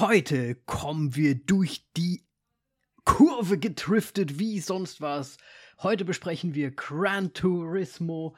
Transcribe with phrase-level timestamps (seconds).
[0.00, 2.22] Heute kommen wir durch die
[3.04, 5.38] Kurve getriftet wie sonst was.
[5.82, 8.36] Heute besprechen wir Gran Turismo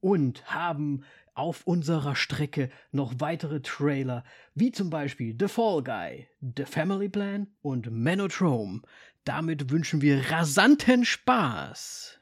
[0.00, 1.04] und haben
[1.34, 7.48] auf unserer Strecke noch weitere Trailer, wie zum Beispiel The Fall Guy, The Family Plan
[7.60, 8.80] und Manotrome.
[9.24, 12.20] Damit wünschen wir rasanten Spaß.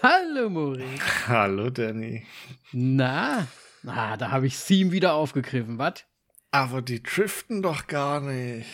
[0.00, 0.86] Hallo Mori.
[1.26, 2.24] Hallo Danny.
[2.70, 3.48] Na,
[3.84, 6.04] ah, da habe ich Theme wieder aufgegriffen, was?
[6.52, 8.68] Aber die driften doch gar nicht.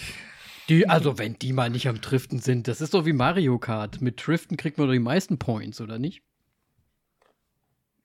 [0.68, 4.02] Die, also wenn die mal nicht am Driften sind, das ist doch wie Mario Kart.
[4.02, 6.22] Mit Driften kriegt man doch die meisten Points, oder nicht?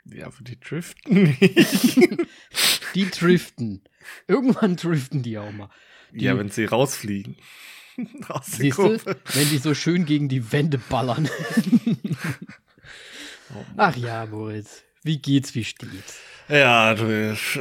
[0.05, 1.97] Ja, aber die driften nicht.
[2.95, 3.83] die driften.
[4.27, 5.69] Irgendwann driften die auch mal.
[6.13, 7.35] Die, ja, wenn sie rausfliegen.
[8.29, 8.97] Aus Siehst du,
[9.33, 11.29] wenn die so schön gegen die Wände ballern.
[13.55, 14.83] Oh Ach ja, Moritz.
[15.03, 16.19] Wie geht's, wie steht's?
[16.49, 17.55] Ja, du, äh, ich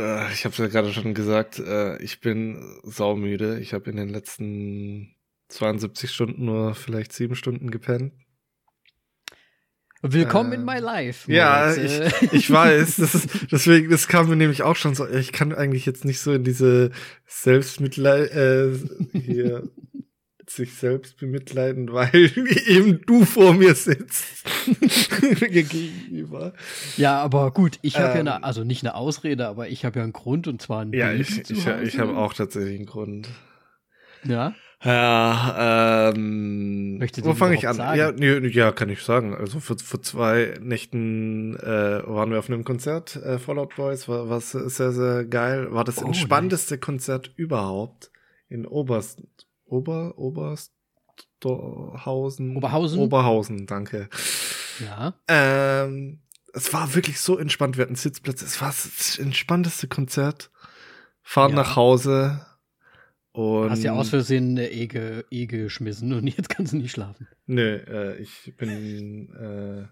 [0.45, 3.59] habe es ja gerade schon gesagt, äh, ich bin saumüde.
[3.61, 5.15] Ich habe in den letzten
[5.49, 8.13] 72 Stunden nur vielleicht sieben Stunden gepennt.
[10.01, 11.31] Willkommen äh, in my life.
[11.31, 12.01] Ja, ich,
[12.33, 12.97] ich weiß.
[12.97, 15.09] Das ist, deswegen, das kam mir nämlich auch schon so.
[15.09, 16.91] Ich kann eigentlich jetzt nicht so in diese
[17.27, 18.79] Selbstmitleid äh,
[19.13, 19.69] hier
[20.51, 22.31] sich selbst bemitleiden, weil
[22.67, 24.45] eben du vor mir sitzt.
[25.41, 26.53] gegenüber.
[26.97, 29.99] Ja, aber gut, ich habe ähm, ja eine, also nicht eine Ausrede, aber ich habe
[29.99, 33.29] ja einen Grund und zwar einen Ja, ich, ich, ich habe auch tatsächlich einen Grund.
[34.25, 34.55] Ja.
[34.85, 37.79] Ja, ähm, Möchte wo fange ich an?
[37.79, 39.35] Ja, ja, kann ich sagen.
[39.35, 44.29] Also vor, vor zwei Nächten äh, waren wir auf einem Konzert, äh, Fallout Boys, war,
[44.29, 45.73] war sehr, sehr geil.
[45.73, 46.81] War das oh, entspannteste nice.
[46.81, 48.13] Konzert überhaupt
[48.49, 49.21] in Oberst,
[49.69, 52.57] Ober, Obersthausen.
[52.57, 53.01] Oberhausen.
[53.01, 54.09] Oberhausen, danke.
[54.81, 55.15] Ja.
[55.29, 57.77] Ähm, es war wirklich so entspannt.
[57.77, 58.45] Wir hatten Sitzplätze.
[58.45, 60.51] Es war das entspannteste Konzert.
[61.23, 61.57] Fahren ja.
[61.57, 62.41] nach Hause,
[63.39, 66.91] und Hast ja aus Versehen eine E, ge, e geschmissen und jetzt kannst du nicht
[66.91, 67.29] schlafen.
[67.47, 69.87] Nö, äh, ich bin äh,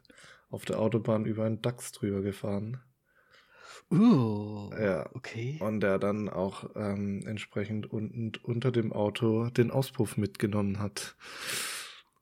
[0.51, 2.81] auf der Autobahn über einen Dachs drüber gefahren.
[3.91, 5.09] Uh, ja.
[5.15, 5.59] okay.
[5.61, 11.17] Und der dann auch ähm, entsprechend unten unter dem Auto den Auspuff mitgenommen hat.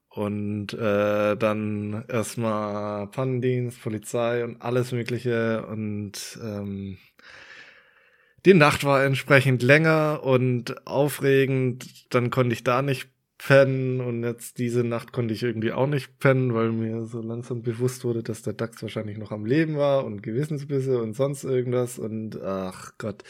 [0.09, 6.99] Und äh, dann erstmal Pannendienst, Polizei und alles Mögliche und ähm,
[8.45, 12.13] die Nacht war entsprechend länger und aufregend.
[12.13, 13.09] Dann konnte ich da nicht
[13.47, 17.63] pennen und jetzt diese Nacht konnte ich irgendwie auch nicht pennen, weil mir so langsam
[17.63, 21.99] bewusst wurde, dass der Dachs wahrscheinlich noch am Leben war und Gewissensbisse und sonst irgendwas
[21.99, 23.23] und ach Gott.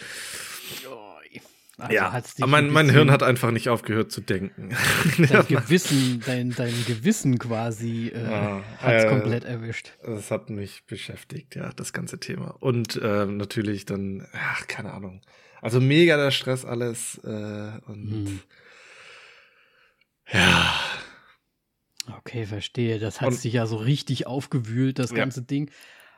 [1.76, 4.69] Also ja, mein, mein Hirn hat einfach nicht aufgehört zu denken.
[5.19, 9.91] Dein Gewissen, dein, dein Gewissen quasi äh, ah, hat es äh, komplett erwischt.
[10.06, 12.54] Das hat mich beschäftigt, ja, das ganze Thema.
[12.60, 15.20] Und äh, natürlich dann, ach, keine Ahnung.
[15.60, 18.41] Also mega der Stress alles äh, und hm.
[20.33, 20.75] Ja.
[22.19, 22.99] Okay, verstehe.
[22.99, 25.47] Das hat und, sich ja so richtig aufgewühlt, das ganze ja.
[25.47, 25.71] Ding.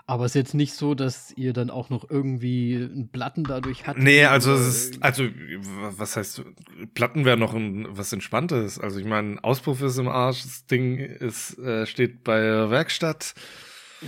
[0.09, 3.89] Aber es ist jetzt nicht so, dass ihr dann auch noch irgendwie einen Platten dadurch
[3.89, 4.05] hattet?
[4.05, 5.25] Nee, also es ist, also
[5.97, 6.45] was heißt,
[6.95, 8.79] Platten wäre noch ein, was Entspanntes.
[8.79, 13.35] Also ich meine, Auspuff ist im Arsch, das Ding ist, äh, steht bei der Werkstatt.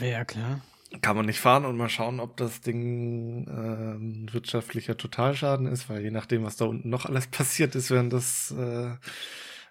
[0.00, 0.60] Ja, klar.
[1.02, 5.90] Kann man nicht fahren und mal schauen, ob das Ding äh, ein wirtschaftlicher Totalschaden ist,
[5.90, 8.92] weil je nachdem, was da unten noch alles passiert ist, während das, äh,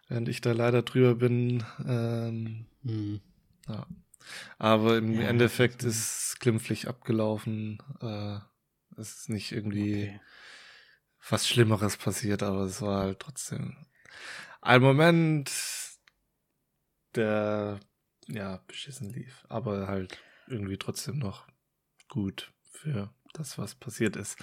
[0.07, 3.21] während ich da leider drüber bin, ähm, hm.
[3.67, 3.85] ja.
[4.57, 7.81] Aber im ja, Endeffekt ist es glimpflich abgelaufen.
[8.01, 8.39] Äh,
[8.99, 10.21] es ist nicht irgendwie okay.
[11.29, 13.77] was Schlimmeres passiert, aber es war halt trotzdem
[14.61, 15.51] ein Moment,
[17.15, 17.79] der
[18.27, 21.47] ja beschissen lief, aber halt irgendwie trotzdem noch
[22.09, 24.37] gut für das, was passiert ist.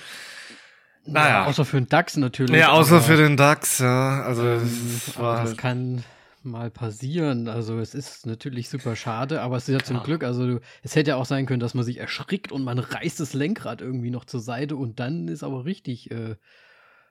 [1.07, 1.29] Naja.
[1.29, 2.57] Ja, außer für den DAX natürlich.
[2.57, 4.23] Ja, außer für den DAX, ja.
[4.23, 6.03] Also, ähm, das, war das kann
[6.45, 7.49] mal passieren.
[7.49, 11.11] Also es ist natürlich super schade, aber es ist ja zum Glück, also es hätte
[11.11, 14.25] ja auch sein können, dass man sich erschrickt und man reißt das Lenkrad irgendwie noch
[14.25, 16.37] zur Seite und dann ist aber richtig äh,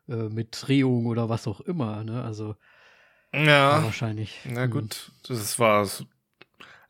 [0.08, 2.24] äh, mit Drehung oder was auch immer, ne?
[2.24, 2.56] Also
[3.34, 4.42] ja, wahrscheinlich.
[4.46, 4.72] Na hm.
[4.72, 5.88] gut, das war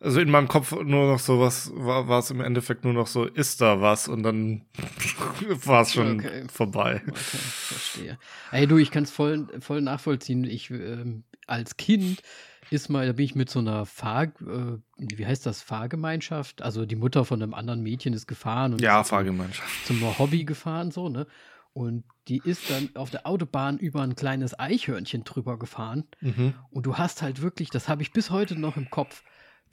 [0.04, 3.08] also in meinem Kopf nur noch so was, war, war es im Endeffekt nur noch
[3.08, 4.08] so, ist da was?
[4.08, 4.66] Und dann
[5.66, 6.44] war es schon okay.
[6.52, 7.02] vorbei.
[7.08, 8.20] Okay, verstehe.
[8.52, 10.44] Ey, du, ich kann es voll, voll nachvollziehen.
[10.44, 12.22] Ich, ähm, als Kind
[12.70, 16.62] ist mal, da bin ich mit so einer Fahr, äh, wie heißt das, Fahrgemeinschaft?
[16.62, 19.86] Also die Mutter von einem anderen Mädchen ist gefahren und ja, Fahrgemeinschaft.
[19.86, 21.28] Zum, zum Hobby gefahren, so, ne?
[21.74, 26.04] Und die ist dann auf der Autobahn über ein kleines Eichhörnchen drüber gefahren.
[26.22, 26.54] Mhm.
[26.70, 29.24] Und du hast halt wirklich, das habe ich bis heute noch im Kopf,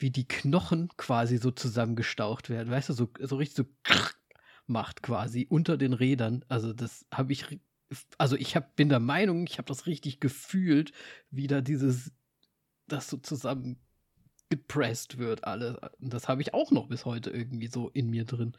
[0.01, 2.71] wie die Knochen quasi so zusammengestaucht werden.
[2.71, 3.65] Weißt du, so, so richtig so
[4.67, 6.43] macht quasi unter den Rädern.
[6.49, 7.45] Also das habe ich,
[8.17, 10.91] also ich hab, bin der Meinung, ich habe das richtig gefühlt,
[11.29, 12.11] wie da dieses,
[12.87, 13.77] das so zusammen
[14.49, 15.77] gepresst wird, alles.
[15.99, 18.53] Und das habe ich auch noch bis heute irgendwie so in mir drin.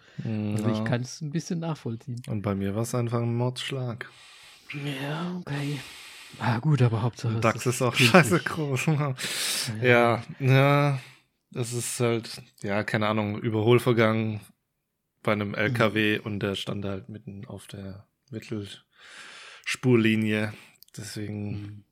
[0.55, 0.85] Also ich Ja.
[0.85, 2.23] kann es ein bisschen nachvollziehen.
[2.29, 4.11] Und bei mir war es einfach ein Mordschlag.
[5.01, 5.81] Ja, okay.
[6.39, 7.41] Ah, gut, aber Hauptsache.
[7.41, 8.11] DAX ist auch künstlich.
[8.11, 8.87] scheiße groß.
[9.83, 10.99] ja, ja,
[11.53, 14.41] das ist halt, ja, keine Ahnung, Überholvergang
[15.23, 20.53] bei einem LKW und der stand halt mitten auf der Mittelspurlinie.
[20.97, 21.85] Deswegen Mhm.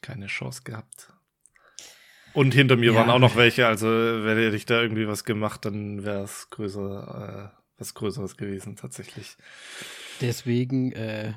[0.00, 1.12] keine Chance gehabt.
[2.32, 3.00] Und hinter mir Ja.
[3.00, 7.52] waren auch noch welche, also hätte ich da irgendwie was gemacht, dann wäre es größer,
[7.52, 9.36] äh, was Größeres gewesen, tatsächlich.
[10.20, 11.34] Deswegen äh,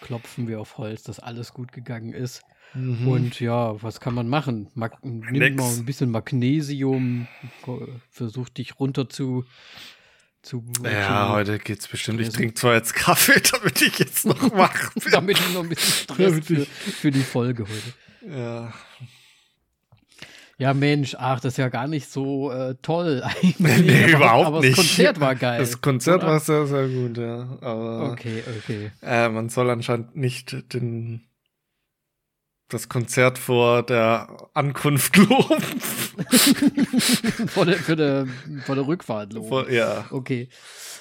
[0.00, 2.42] klopfen wir auf Holz, dass alles gut gegangen ist.
[2.74, 3.08] Mhm.
[3.08, 4.68] Und ja, was kann man machen?
[4.74, 5.56] Mag nimm Nix.
[5.56, 7.26] mal ein bisschen Magnesium,
[8.10, 9.44] versuch dich runter zu.
[10.42, 12.20] zu ja, zu, heute geht's bestimmt.
[12.20, 15.12] Ich trinke zwar jetzt Kaffee, damit ich jetzt noch wach bin.
[15.12, 18.36] damit ich noch ein bisschen Stress für, für die Folge heute.
[18.36, 18.72] Ja.
[20.60, 23.60] Ja, Mensch, ach, das ist ja gar nicht so äh, toll eigentlich.
[23.60, 24.76] Nee, aber, überhaupt aber nicht.
[24.76, 25.60] das Konzert war geil.
[25.60, 26.32] Das Konzert oder?
[26.32, 27.58] war sehr, sehr gut, ja.
[27.60, 28.90] Aber Okay, okay.
[29.00, 31.27] äh, man soll anscheinend nicht den,
[32.68, 35.62] das Konzert vor der Ankunft loben.
[37.48, 38.26] vor, der, für der,
[38.64, 39.48] vor der Rückfahrt los.
[39.48, 40.48] vor, ja, Okay.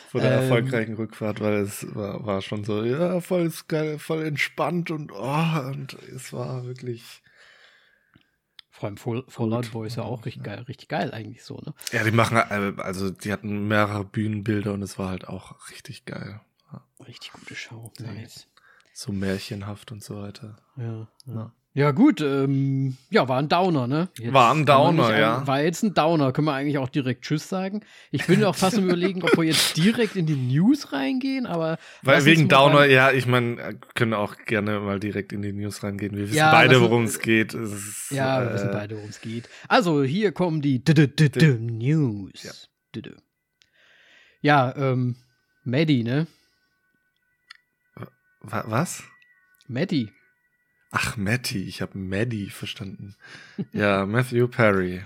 [0.10, 0.44] vor der Ähm.
[0.44, 5.60] erfolgreichen Rückfahrt, weil es war, war schon so, ja, voll geil, voll entspannt und oh,
[5.72, 7.22] und es war wirklich.
[8.70, 9.72] Vor allem Fall, Fallout.
[9.72, 11.74] Boy ist ja auch richtig geil, richtig geil eigentlich so, ne?
[11.92, 16.06] Ja, die machen, äh, also die hatten mehrere Bühnenbilder und es war halt auch richtig
[16.06, 16.42] geil.
[17.08, 17.92] Richtig gute Show.
[18.00, 18.48] Nice.
[18.94, 20.58] So märchenhaft und so weiter.
[20.76, 21.52] Ja, ja.
[21.78, 21.92] Ja.
[21.92, 24.10] gut, ähm, ja, war ein Downer, ne?
[24.18, 25.38] Jetzt War ein Downer, nicht ja.
[25.40, 27.82] ein- War jetzt ein Downer, können wir eigentlich auch direkt Tschüss sagen.
[28.12, 31.78] Ich bin auch fast am überlegen, ob wir jetzt direkt in die News reingehen, aber
[32.02, 36.16] Weil wegen Downer, ja, ich meine, können auch gerne mal direkt in die News reingehen.
[36.16, 37.54] Wir wissen Ja, beide, worum es geht.
[37.54, 39.48] Ist, Ja, wir äh, wissen beide, worum es geht.
[39.68, 42.42] Also, hier kommen die D -d -d -d News.
[42.44, 42.52] Ja.
[42.96, 43.16] D -d.
[44.42, 45.16] Ja, ähm,
[45.64, 46.26] Maddie, ne?
[48.42, 49.04] wa- Was?
[49.68, 50.10] Maddie.
[51.00, 53.16] Ach, Matty, ich habe Maddie verstanden.
[53.72, 55.04] ja, Matthew Perry.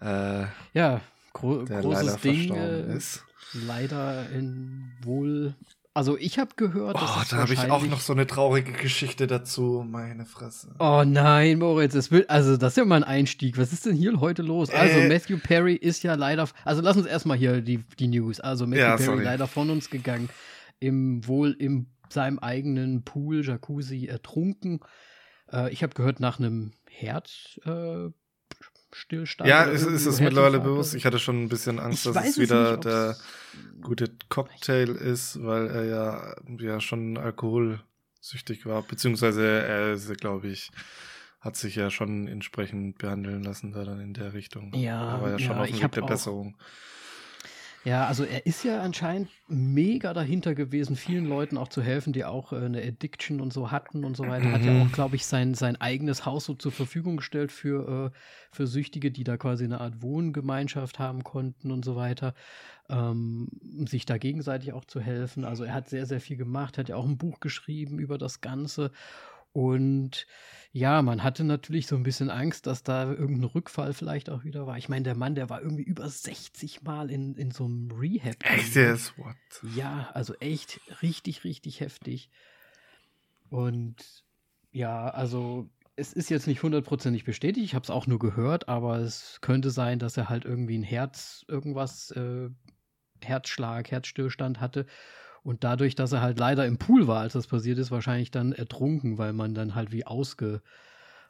[0.00, 1.00] Äh, Ja,
[1.32, 2.54] gro der großes leider Ding.
[2.54, 3.24] Äh, ist.
[3.66, 5.54] leider in wohl.
[5.96, 9.26] Also, ich habe gehört, dass Oh, da habe ich auch noch so eine traurige Geschichte
[9.28, 9.84] dazu.
[9.88, 10.74] Meine Fresse.
[10.80, 13.56] Oh nein, Moritz, das will, also das ist ja mal ein Einstieg.
[13.58, 14.70] Was ist denn hier heute los?
[14.70, 15.08] Also Äh.
[15.08, 18.40] Matthew Perry ist ja leider, also lass uns erstmal hier die, die News.
[18.40, 19.24] Also Matthew Ja, Perry sorry.
[19.24, 20.28] leider von uns gegangen,
[20.80, 24.80] im wohl im seinem eigenen Pool, Jacuzzi ertrunken.
[25.52, 28.12] Äh, ich habe gehört nach einem Herzstillstand.
[28.12, 28.18] Äh,
[28.96, 30.94] Stillstand Ja, ist irgendwie es mittlerweile bewusst.
[30.94, 33.16] Ich hatte schon ein bisschen Angst, dass es wieder nicht, der
[33.80, 38.82] gute Cocktail ist, weil er ja, ja schon alkoholsüchtig war.
[38.82, 40.70] Beziehungsweise er ist, glaube ich,
[41.40, 44.72] hat sich ja schon entsprechend behandeln lassen, da dann in der Richtung.
[44.74, 46.56] Ja, Er war ja schon ja, auf dem Weg der auch- Besserung.
[47.86, 52.24] Ja, also er ist ja anscheinend mega dahinter gewesen, vielen Leuten auch zu helfen, die
[52.24, 54.50] auch äh, eine Addiction und so hatten und so weiter.
[54.52, 54.78] Hat ja Mhm.
[54.78, 58.18] auch, glaube ich, sein, sein eigenes Haus so zur Verfügung gestellt für, äh,
[58.52, 62.32] für Süchtige, die da quasi eine Art Wohngemeinschaft haben konnten und so weiter,
[62.88, 65.44] ähm, um sich da gegenseitig auch zu helfen.
[65.44, 68.40] Also er hat sehr, sehr viel gemacht, hat ja auch ein Buch geschrieben über das
[68.40, 68.92] Ganze.
[69.54, 70.26] Und
[70.72, 74.66] ja, man hatte natürlich so ein bisschen Angst, dass da irgendein Rückfall vielleicht auch wieder
[74.66, 74.76] war.
[74.76, 78.34] Ich meine, der Mann, der war irgendwie über 60 Mal in, in so einem Rehab.
[78.40, 78.82] Echt drin.
[78.82, 79.16] jetzt?
[79.16, 79.36] What?
[79.76, 82.30] Ja, also echt richtig, richtig heftig.
[83.48, 84.24] Und
[84.72, 88.98] ja, also es ist jetzt nicht hundertprozentig bestätigt, ich habe es auch nur gehört, aber
[88.98, 92.50] es könnte sein, dass er halt irgendwie ein Herz, irgendwas, äh,
[93.22, 94.86] Herzschlag, Herzstillstand hatte.
[95.44, 98.52] Und dadurch, dass er halt leider im Pool war, als das passiert ist, wahrscheinlich dann
[98.52, 100.62] ertrunken, weil man dann halt wie ausgenockt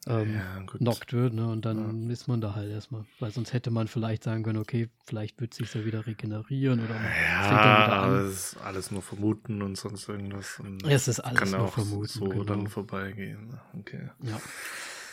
[0.07, 0.41] ähm,
[0.81, 1.49] ja, wird, ne?
[1.49, 3.05] Und dann ist man da halt erstmal.
[3.19, 6.95] Weil sonst hätte man vielleicht sagen können, okay, vielleicht wird sich ja wieder regenerieren oder
[6.95, 8.27] Ja, fängt dann wieder aber an.
[8.27, 10.61] es ist alles nur vermuten und sonst irgendwas.
[10.61, 12.45] Und Es ist alles kann nur auch vermuten, so genau.
[12.45, 13.59] dann vorbeigehen.
[13.81, 14.11] Okay.
[14.23, 14.41] Ja.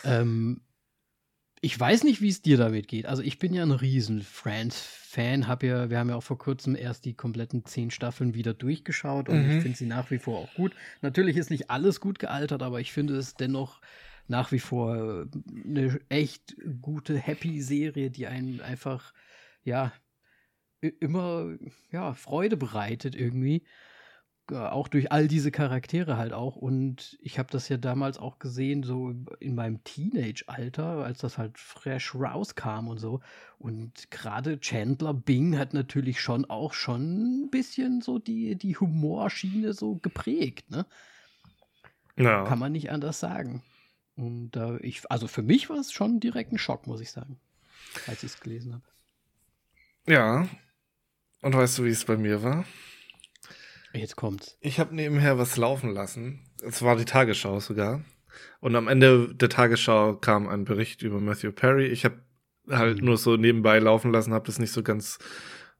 [0.04, 0.60] Ähm,
[1.64, 3.06] ich weiß nicht, wie es dir damit geht.
[3.06, 5.46] Also ich bin ja ein riesen Friends-Fan.
[5.46, 9.28] Hab ja, wir haben ja auch vor kurzem erst die kompletten zehn Staffeln wieder durchgeschaut
[9.28, 9.50] und Mhm.
[9.50, 10.74] ich finde sie nach wie vor auch gut.
[11.02, 13.80] Natürlich ist nicht alles gut gealtert, aber ich finde es dennoch
[14.26, 15.26] nach wie vor äh,
[15.64, 19.14] eine echt gute, happy Serie, die einen einfach,
[19.62, 19.92] ja,
[20.80, 21.56] immer,
[21.92, 23.64] ja, Freude bereitet irgendwie.
[24.50, 26.56] Äh, auch durch all diese Charaktere halt auch.
[26.56, 31.58] Und ich habe das ja damals auch gesehen, so in meinem Teenage-Alter, als das halt
[31.58, 33.20] fresh rauskam und so.
[33.58, 39.72] Und gerade Chandler Bing hat natürlich schon auch schon ein bisschen so die, die Humorschiene
[39.72, 40.86] so geprägt, ne?
[42.16, 42.44] Ja.
[42.44, 43.62] Kann man nicht anders sagen.
[44.16, 47.38] Und äh, ich, also für mich war es schon direkt ein Schock, muss ich sagen,
[48.06, 48.84] als ich es gelesen habe.
[50.06, 50.46] Ja.
[51.40, 52.64] Und weißt du, wie es bei mir war?
[53.92, 54.56] Jetzt kommt's.
[54.60, 56.40] Ich habe nebenher was laufen lassen.
[56.62, 58.04] Es war die Tagesschau sogar.
[58.60, 61.86] Und am Ende der Tagesschau kam ein Bericht über Matthew Perry.
[61.86, 62.22] Ich habe
[62.68, 63.06] halt mhm.
[63.06, 65.18] nur so nebenbei laufen lassen, habe das nicht so ganz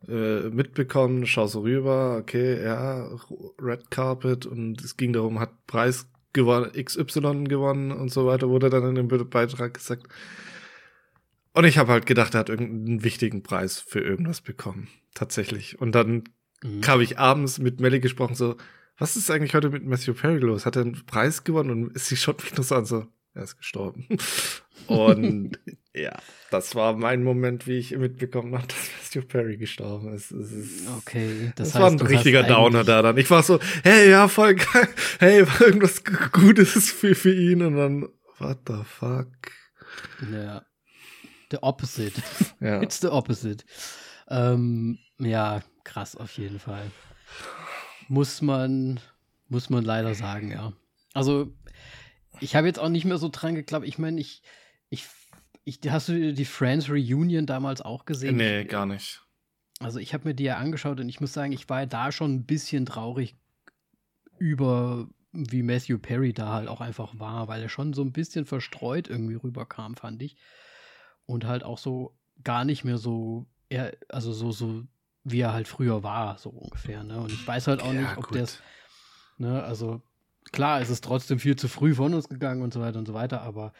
[0.09, 1.27] äh, mitbekommen.
[1.27, 3.09] Schau so rüber, okay, ja,
[3.61, 8.71] Red Carpet und es ging darum, hat Preis gewonnen, XY gewonnen und so weiter, wurde
[8.71, 10.07] dann in dem Beitrag gesagt.
[11.55, 14.89] Und ich habe halt gedacht, er hat irgendeinen wichtigen Preis für irgendwas bekommen.
[15.15, 15.79] Tatsächlich.
[15.81, 16.25] Und dann
[16.63, 16.87] mhm.
[16.87, 18.57] habe ich abends mit Melly gesprochen, so,
[18.99, 20.67] was ist eigentlich heute mit Matthew Perry los?
[20.67, 21.71] Hat er einen Preis gewonnen?
[21.71, 24.07] Und sie schaut mich nur so an, so, er ist gestorben.
[24.87, 25.59] Und
[25.95, 26.19] ja,
[26.51, 30.31] das war mein Moment, wie ich mitbekommen habe, dass Matthew Perry gestorben ist.
[30.33, 33.19] Es ist okay, das, das heißt, war ein richtiger Downer da dann.
[33.19, 34.89] Ich war so, hey, ja, voll geil.
[35.19, 36.03] Hey, war irgendwas
[36.33, 37.63] Gutes für, für ihn.
[37.63, 39.29] Und dann, what the fuck?
[40.33, 40.63] Ja.
[41.51, 42.23] The opposite.
[42.61, 42.83] Ja.
[42.83, 43.65] It's the opposite.
[44.29, 46.91] Ähm, ja, krass auf jeden Fall.
[48.09, 49.01] Muss man,
[49.49, 50.73] muss man leider sagen, ja.
[51.15, 51.53] Also,
[52.41, 53.87] ich habe jetzt auch nicht mehr so dran geglaubt.
[53.87, 54.43] Ich meine, ich,
[54.89, 55.07] ich,
[55.65, 58.37] ich, hast du die Friends Reunion damals auch gesehen?
[58.37, 59.23] Nee, gar nicht.
[59.81, 62.35] Also, ich habe mir die ja angeschaut und ich muss sagen, ich war da schon
[62.35, 63.37] ein bisschen traurig
[64.39, 68.45] über, wie Matthew Perry da halt auch einfach war, weil er schon so ein bisschen
[68.45, 70.37] verstreut irgendwie rüberkam, fand ich.
[71.27, 74.85] Und halt auch so gar nicht mehr so, er, also so, so
[75.25, 77.05] wie er halt früher war, so ungefähr.
[77.05, 77.21] Ne?
[77.21, 78.47] Und ich weiß halt auch ja, nicht, ob der
[79.39, 80.03] ne, also
[80.51, 83.15] klar, es ist trotzdem viel zu früh von uns gegangen und so weiter und so
[83.15, 83.73] weiter, aber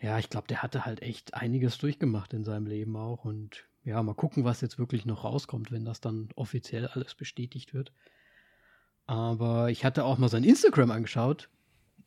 [0.00, 3.26] ja, ich glaube, der hatte halt echt einiges durchgemacht in seinem Leben auch.
[3.26, 7.74] Und ja, mal gucken, was jetzt wirklich noch rauskommt, wenn das dann offiziell alles bestätigt
[7.74, 7.92] wird.
[9.06, 11.50] Aber ich hatte auch mal sein Instagram angeschaut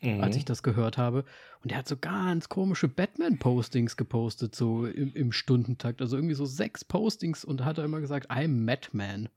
[0.04, 0.24] mhm.
[0.24, 1.26] als ich das gehört habe.
[1.64, 6.02] Und er hat so ganz komische Batman-Postings gepostet, so im, im, Stundentakt.
[6.02, 9.30] Also irgendwie so sechs Postings und hat er immer gesagt, I'm Madman.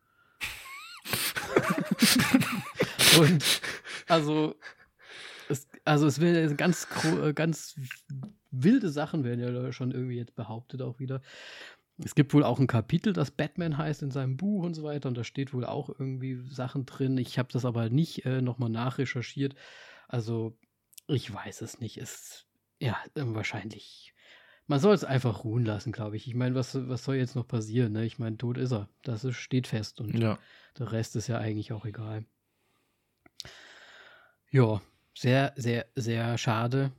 [3.20, 3.60] und
[4.08, 4.56] also
[5.48, 6.88] es, also es werden ganz,
[7.34, 7.76] ganz
[8.50, 11.22] wilde Sachen werden ja schon irgendwie jetzt behauptet auch wieder.
[12.04, 15.08] Es gibt wohl auch ein Kapitel, das Batman heißt in seinem Buch und so weiter.
[15.08, 17.16] Und da steht wohl auch irgendwie Sachen drin.
[17.16, 19.54] Ich habe das aber nicht äh, nochmal nachrecherchiert.
[20.08, 20.58] Also,
[21.08, 21.98] ich weiß es nicht.
[21.98, 22.46] Ist
[22.78, 24.14] ja ähm, wahrscheinlich.
[24.66, 26.26] Man soll es einfach ruhen lassen, glaube ich.
[26.26, 27.92] Ich meine, was, was soll jetzt noch passieren?
[27.92, 28.04] Ne?
[28.04, 28.88] Ich meine, tot ist er.
[29.02, 30.38] Das ist, steht fest und ja.
[30.78, 32.24] der Rest ist ja eigentlich auch egal.
[34.50, 34.80] Ja,
[35.14, 36.92] sehr, sehr, sehr schade.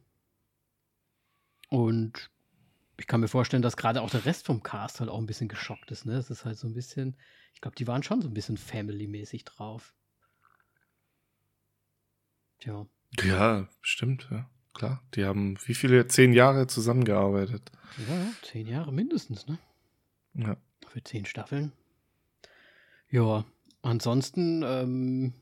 [1.69, 2.31] Und
[2.97, 5.49] ich kann mir vorstellen, dass gerade auch der Rest vom Cast halt auch ein bisschen
[5.49, 6.05] geschockt ist.
[6.05, 6.13] Ne?
[6.13, 7.17] Es ist halt so ein bisschen,
[7.53, 9.93] ich glaube, die waren schon so ein bisschen Family-mäßig drauf.
[12.59, 12.87] Tja.
[13.23, 14.49] Ja, stimmt, ja.
[14.73, 15.01] Klar.
[15.15, 16.07] Die haben wie viele?
[16.07, 17.71] Zehn Jahre zusammengearbeitet.
[18.07, 19.57] Ja, zehn Jahre mindestens, ne?
[20.35, 20.57] Ja.
[20.87, 21.71] Für zehn Staffeln.
[23.09, 23.45] Ja,
[23.81, 25.33] ansonsten, ähm,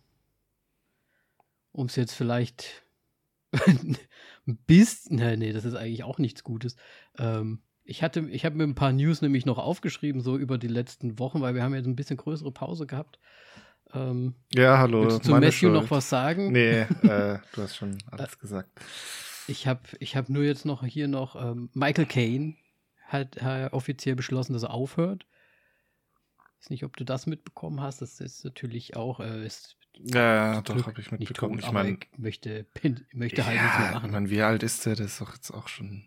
[1.72, 2.84] um es jetzt vielleicht
[3.68, 3.98] ein
[4.68, 6.78] bisschen, nee, nee, das ist eigentlich auch nichts Gutes.
[7.18, 10.68] Ähm, ich hatte, ich habe mir ein paar News nämlich noch aufgeschrieben, so über die
[10.68, 13.20] letzten Wochen, weil wir haben jetzt ein bisschen größere Pause gehabt.
[13.96, 15.04] Ähm, ja, hallo.
[15.04, 15.74] Willst du zu Matthew Schuld.
[15.74, 16.52] noch was sagen?
[16.52, 18.70] Nee, äh, du hast schon alles äh, gesagt.
[19.48, 22.56] Ich habe ich hab nur jetzt noch hier noch ähm, Michael Caine
[23.08, 25.26] hat, hat offiziell beschlossen, dass er aufhört.
[26.38, 28.02] Ich weiß nicht, ob du das mitbekommen hast.
[28.02, 29.20] Das ist natürlich auch.
[29.20, 31.60] Äh, ist ja, ja doch, habe ich mitbekommen.
[31.60, 32.66] Tot, ich meine, möchte,
[33.14, 34.06] möchte halt ja, nichts mehr machen.
[34.08, 34.96] Ich meine, wie alt ist der?
[34.96, 36.04] Das ist doch jetzt auch schon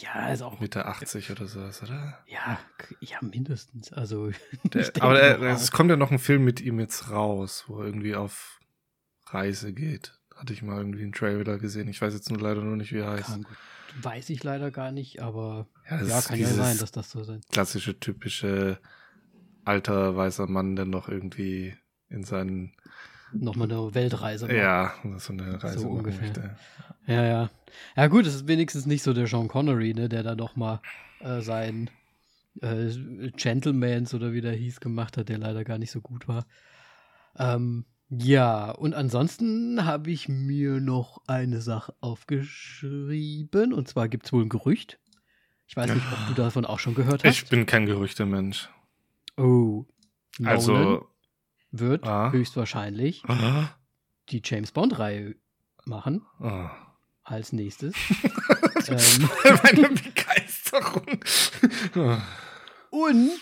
[0.00, 0.60] ja, ist auch.
[0.60, 2.18] Mitte 80 oder sowas, oder?
[2.26, 2.58] Ja,
[3.00, 3.92] ja, mindestens.
[3.92, 4.30] Also.
[4.64, 7.86] Der, aber er, es kommt ja noch ein Film mit ihm jetzt raus, wo er
[7.86, 8.60] irgendwie auf
[9.26, 10.18] Reise geht.
[10.34, 11.88] Hatte ich mal irgendwie einen Trailer gesehen.
[11.88, 13.40] Ich weiß jetzt nur leider nur nicht, wie er heißt.
[14.02, 17.40] Weiß ich leider gar nicht, aber ja, ja kann ja sein, dass das so sein.
[17.50, 18.78] Klassische, typische
[19.64, 21.74] alter weißer Mann, der noch irgendwie
[22.08, 22.74] in seinen
[23.32, 24.56] nochmal eine Weltreise macht.
[24.56, 26.22] Ja, so eine Reise so ungefähr.
[26.22, 26.56] Möchte.
[27.06, 27.50] Ja, ja.
[27.96, 30.80] Ja, gut, es ist wenigstens nicht so der Sean Connery, ne, der da nochmal
[31.20, 31.90] äh, sein
[32.60, 32.90] äh,
[33.36, 36.46] Gentlemans oder wie der hieß gemacht hat, der leider gar nicht so gut war.
[37.38, 43.72] Ähm, ja, und ansonsten habe ich mir noch eine Sache aufgeschrieben.
[43.72, 44.98] Und zwar gibt es wohl ein Gerücht.
[45.66, 47.34] Ich weiß nicht, ob du davon auch schon gehört hast.
[47.34, 48.70] Ich bin kein Gerüchtemensch.
[49.36, 49.84] Oh.
[50.44, 51.08] Also,
[51.70, 52.30] wird Ah.
[52.32, 53.68] höchstwahrscheinlich Ah.
[54.30, 55.34] die James Bond-Reihe
[55.84, 56.70] machen Ah.
[57.24, 57.94] als nächstes.
[58.88, 59.28] ähm,
[59.62, 61.20] Meine Begeisterung.
[62.90, 63.40] Und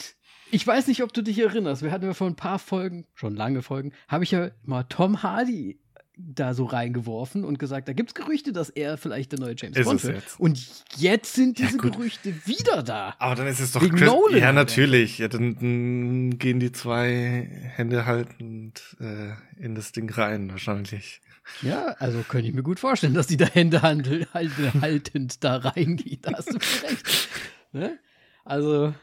[0.50, 3.35] ich weiß nicht, ob du dich erinnerst, wir hatten ja vor ein paar Folgen, schon
[3.35, 5.81] lange Folgen, habe ich ja mal Tom Hardy
[6.16, 9.76] da so reingeworfen und gesagt, da gibt es Gerüchte, dass er vielleicht der neue James
[9.76, 10.14] Ist Bond wird.
[10.16, 10.38] jetzt?
[10.38, 10.64] Und
[10.97, 11.92] jetzt sind Ja, diese gut.
[11.94, 13.16] Gerüchte wieder da.
[13.18, 14.52] Aber dann ist es doch Wegen Chris- Nolan, Ja, oder?
[14.52, 15.18] natürlich.
[15.18, 21.21] Ja, dann, dann gehen die zwei Hände haltend äh, in das Ding rein, wahrscheinlich.
[21.62, 25.56] Ja, also könnte ich mir gut vorstellen, dass die da Hände handel, halte, haltend da
[25.56, 26.21] reingehen.
[26.23, 26.56] Da hast du
[26.87, 27.28] recht.
[27.73, 27.99] Ne?
[28.44, 28.94] Also,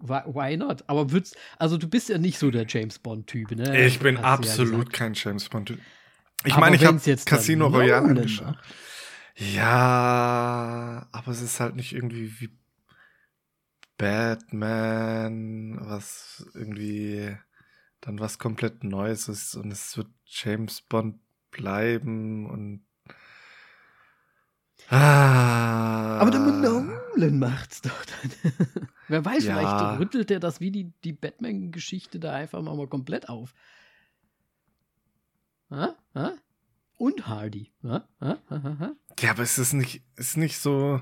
[0.00, 0.82] why, not?
[0.88, 3.84] Aber würdest, also du bist ja nicht so der James Bond-Typ, ne?
[3.86, 4.92] Ich bin Hast ja absolut gesagt.
[4.94, 5.74] kein James Bond.
[6.44, 8.56] Ich meine, ich habe Casino Royale angeschaut.
[9.36, 12.50] Ja, aber es ist halt nicht irgendwie wie
[13.96, 17.36] Batman, was irgendwie
[18.00, 21.20] dann was komplett Neues ist und es wird James Bond
[21.50, 22.84] bleiben und
[24.88, 28.52] ah, Aber der Nolan macht's doch dann.
[29.08, 29.56] Wer weiß, Ja.
[29.58, 33.54] vielleicht rüttelt er das wie die, die Batman-Geschichte da einfach mal, mal komplett auf.
[36.98, 37.72] Und Hardy.
[37.82, 38.06] Ha?
[38.20, 38.38] Ha?
[38.50, 38.62] Ha?
[38.62, 38.76] Ha?
[38.78, 38.92] Ha?
[39.20, 41.00] Ja, aber es ist nicht, ist nicht so.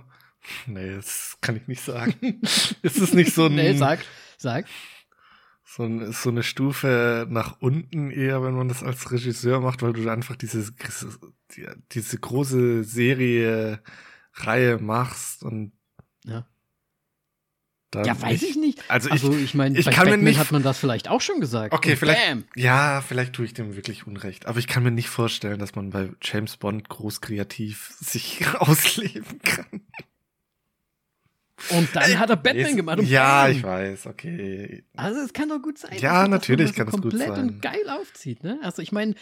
[0.67, 2.41] Nee, das kann ich nicht sagen.
[2.83, 4.00] es ist nicht so ein, Nee, sag,
[4.39, 4.67] sag.
[5.65, 9.93] so, ein, so eine Stufe nach unten eher, wenn man das als Regisseur macht, weil
[9.93, 10.73] du einfach diese,
[11.55, 13.83] die- diese große Serie,
[14.33, 15.73] Reihe machst und
[16.25, 16.47] Ja.
[17.91, 18.83] Dann Ja, weiß ich nicht.
[18.89, 21.09] Also ich, Also ich meine, ich bei kann mir Batman nicht- hat man das vielleicht
[21.09, 21.73] auch schon gesagt.
[21.75, 22.45] Okay, Und vielleicht- Bam.
[22.55, 25.91] ja, vielleicht tue ich dem wirklich Unrecht, aber ich kann mir nicht vorstellen, dass man
[25.91, 29.83] bei James Bond groß kreativ sich ausleben kann.
[31.71, 33.03] Und dann hat er Batman gemacht.
[33.03, 33.53] Ja, bam.
[33.53, 34.83] ich weiß, okay.
[34.97, 35.93] Also es kann doch gut sein.
[35.99, 37.39] Ja, dass man natürlich kann es gut komplett sein.
[37.49, 38.43] und geil aufzieht.
[38.43, 38.59] Ne?
[38.63, 39.15] Also ich meine,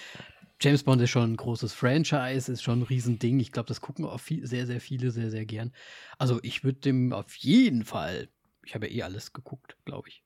[0.60, 3.40] James Bond ist schon ein großes Franchise, ist schon ein Riesending.
[3.40, 5.72] Ich glaube, das gucken auch viel, sehr, sehr viele sehr, sehr gern.
[6.16, 8.28] Also ich würde dem auf jeden Fall,
[8.68, 10.22] ich habe ja eh alles geguckt, glaube ich,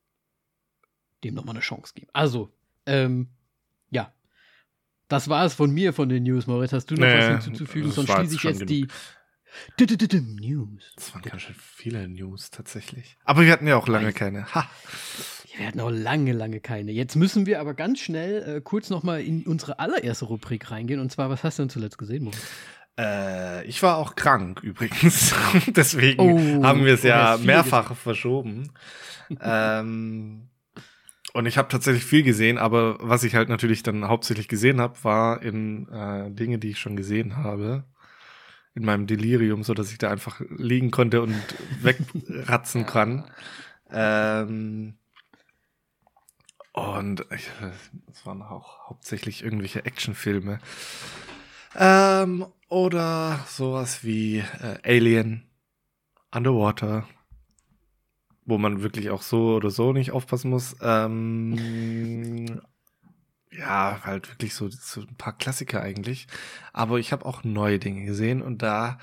[1.23, 2.11] dem nochmal eine Chance geben.
[2.13, 2.53] Also,
[2.87, 3.29] ähm,
[3.91, 4.13] ja.
[5.07, 6.73] Das war es von mir von den News, Moritz.
[6.73, 7.93] Hast du noch Nee, was hinzuzufügen?
[7.93, 10.93] Sonst schließe jetzt ich jetzt die News.
[10.97, 13.17] Das waren ganz schön viele News tatsächlich.
[13.25, 14.15] Aber wir hatten ja auch lange Weiß.
[14.15, 14.53] keine.
[14.53, 14.69] Ha.
[15.57, 16.91] Wir hatten auch lange, lange keine.
[16.91, 20.99] Jetzt müssen wir aber ganz schnell äh, kurz nochmal in unsere allererste Rubrik reingehen.
[20.99, 22.41] Und zwar, was hast du denn zuletzt gesehen, Moritz?
[22.99, 25.35] Äh, ich war auch krank übrigens.
[25.69, 28.73] Deswegen Oh, haben wir es ja mehrfach verschoben.
[29.41, 30.49] ähm,
[31.33, 35.03] und ich habe tatsächlich viel gesehen, aber was ich halt natürlich dann hauptsächlich gesehen habe,
[35.03, 37.85] war in äh, Dinge, die ich schon gesehen habe.
[38.75, 41.35] In meinem Delirium, so dass ich da einfach liegen konnte und
[41.83, 43.25] wegratzen kann.
[43.91, 44.99] Ähm,
[46.73, 50.59] und es waren auch hauptsächlich irgendwelche Actionfilme.
[51.77, 55.47] Ähm, oder sowas wie äh, Alien,
[56.35, 57.07] Underwater,
[58.47, 60.75] wo man wirklich auch so oder so nicht aufpassen muss.
[60.81, 62.63] Ähm,
[63.51, 66.29] ja, halt wirklich so, so ein paar Klassiker eigentlich.
[66.73, 68.97] Aber ich habe auch neue Dinge gesehen und da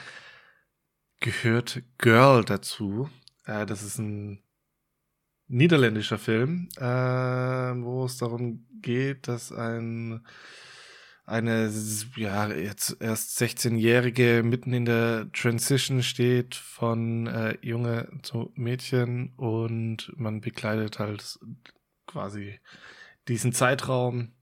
[1.19, 3.07] gehört Girl dazu.
[3.45, 4.41] Äh, das ist ein
[5.47, 10.25] niederländischer Film, äh, wo es darum geht, dass ein
[11.29, 11.71] eine
[12.15, 20.11] ja jetzt erst 16-jährige mitten in der Transition steht von äh, Junge zu Mädchen und
[20.17, 21.39] man begleitet halt
[22.07, 22.59] quasi
[23.27, 24.33] diesen Zeitraum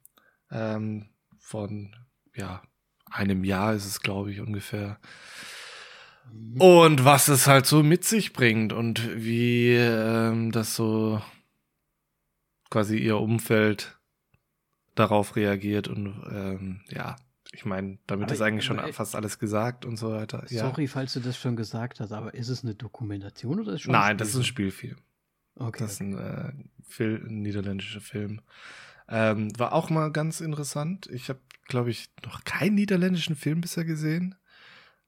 [0.50, 1.96] ähm, von
[2.36, 2.62] ja
[3.12, 5.00] einem Jahr ist es glaube ich ungefähr.
[6.60, 11.22] Und was es halt so mit sich bringt und wie ähm, das so
[12.70, 13.97] quasi ihr Umfeld
[15.00, 17.16] darauf reagiert und ähm, ja,
[17.54, 20.46] ich meine, damit Aber ist eigentlich schon aber- fast alles gesagt und so weiter.
[20.50, 20.62] Ja.
[20.62, 23.82] Sorry, falls du das schon gesagt hast, aber ist es eine Dokumentation oder ist es
[23.84, 24.98] schon Nein, das ist ein Spielfilm?
[25.56, 25.80] Okay.
[25.84, 26.52] Das ist ein, äh,
[26.88, 28.42] Fil ein niederländischer Film.
[29.10, 31.08] Ähm, war auch mal ganz interessant.
[31.08, 34.36] Ich habe, glaube ich, noch keinen niederländischen Film bisher gesehen.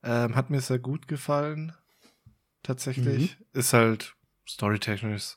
[0.02, 1.74] Ähm, hat mir sehr gut gefallen.
[2.64, 3.38] Tatsächlich.
[3.54, 4.16] Ist halt
[4.48, 5.36] storytechnisch.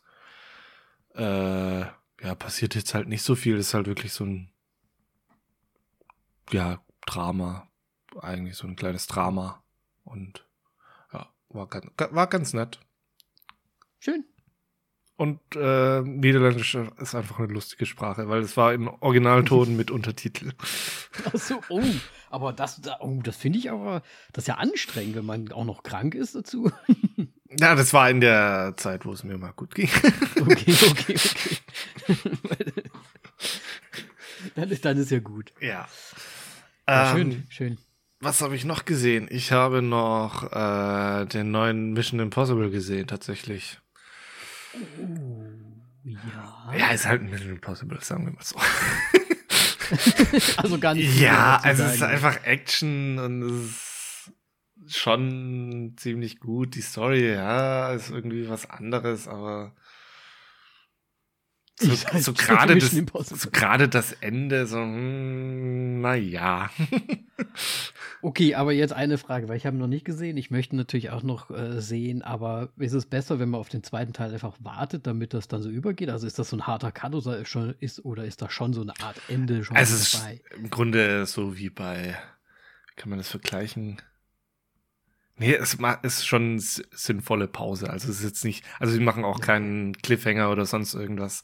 [1.14, 1.84] Äh,
[2.22, 3.56] ja, passiert jetzt halt nicht so viel.
[3.56, 4.50] Ist halt wirklich so ein,
[6.50, 7.68] ja, Drama.
[8.20, 9.62] Eigentlich so ein kleines Drama.
[10.04, 10.46] Und
[11.12, 12.78] ja, war ganz, war ganz nett.
[13.98, 14.24] Schön.
[15.16, 20.52] Und äh, Niederländisch ist einfach eine lustige Sprache, weil es war in Originalton mit Untertitel.
[21.26, 21.82] Ach so, oh.
[22.30, 25.64] Aber das, da- oh, das finde ich aber, das ist ja anstrengend, wenn man auch
[25.64, 26.70] noch krank ist dazu.
[27.60, 29.86] Ja, das war in der Zeit, wo es mir mal gut ging.
[30.40, 31.56] Okay, okay, okay.
[34.54, 35.52] dann, ist, dann ist ja gut.
[35.60, 35.88] Ja.
[36.88, 37.78] Ja, Ähm, schön, schön.
[38.20, 39.26] Was habe ich noch gesehen?
[39.30, 43.78] Ich habe noch äh, den neuen Mission Impossible gesehen, tatsächlich.
[44.74, 45.42] Oh,
[46.04, 46.72] ja.
[46.76, 48.56] Ja, ist halt ein Mission Impossible, sagen wir mal so.
[50.56, 51.20] Also gar nicht.
[51.20, 54.30] ja, also es ist einfach Action und es
[54.86, 56.74] ist schon ziemlich gut.
[56.76, 59.74] Die Story, ja, ist irgendwie was anderes, aber
[61.82, 66.70] so, so gerade das, so gerade das Ende, so, hm, naja.
[68.24, 70.36] Okay, aber jetzt eine Frage, weil ich habe ihn noch nicht gesehen.
[70.36, 73.82] Ich möchte natürlich auch noch äh, sehen, aber ist es besser, wenn man auf den
[73.82, 76.08] zweiten Teil einfach wartet, damit das dann so übergeht?
[76.08, 78.74] Also ist das so ein harter Cut oder ist, schon, ist, oder ist das schon
[78.74, 80.40] so eine Art Ende schon Also es ist dabei?
[80.56, 82.16] im Grunde so wie bei,
[82.94, 84.00] kann man das vergleichen?
[85.36, 87.90] Nee, es ist schon sinnvolle Pause.
[87.90, 91.42] Also es ist jetzt nicht, also sie machen auch keinen Cliffhanger oder sonst irgendwas.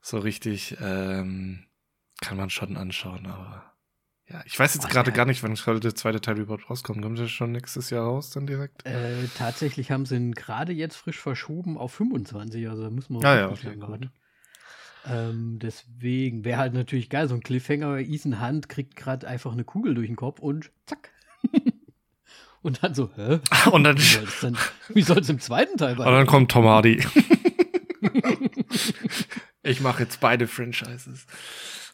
[0.00, 1.66] So richtig ähm,
[2.20, 3.72] kann man schon anschauen, aber
[4.28, 5.16] ja, ich weiß jetzt gerade ja.
[5.16, 7.02] gar nicht, wann gerade der zweite Teil überhaupt rauskommt.
[7.02, 8.86] Kommt der schon nächstes Jahr raus dann direkt?
[8.86, 13.28] Äh, tatsächlich haben sie ihn gerade jetzt frisch verschoben auf 25, also da müssen wir
[13.28, 14.10] Ah ja, okay, warten.
[15.04, 19.64] Ähm, deswegen wäre halt natürlich geil, so ein Cliffhanger, Ethan Hunt kriegt gerade einfach eine
[19.64, 21.10] Kugel durch den Kopf und zack.
[22.62, 23.40] und dann so, hä?
[23.70, 27.04] Und dann, Wie soll es im zweiten Teil und dann kommt Tom Hardy.
[29.62, 31.26] ich mache jetzt beide Franchises.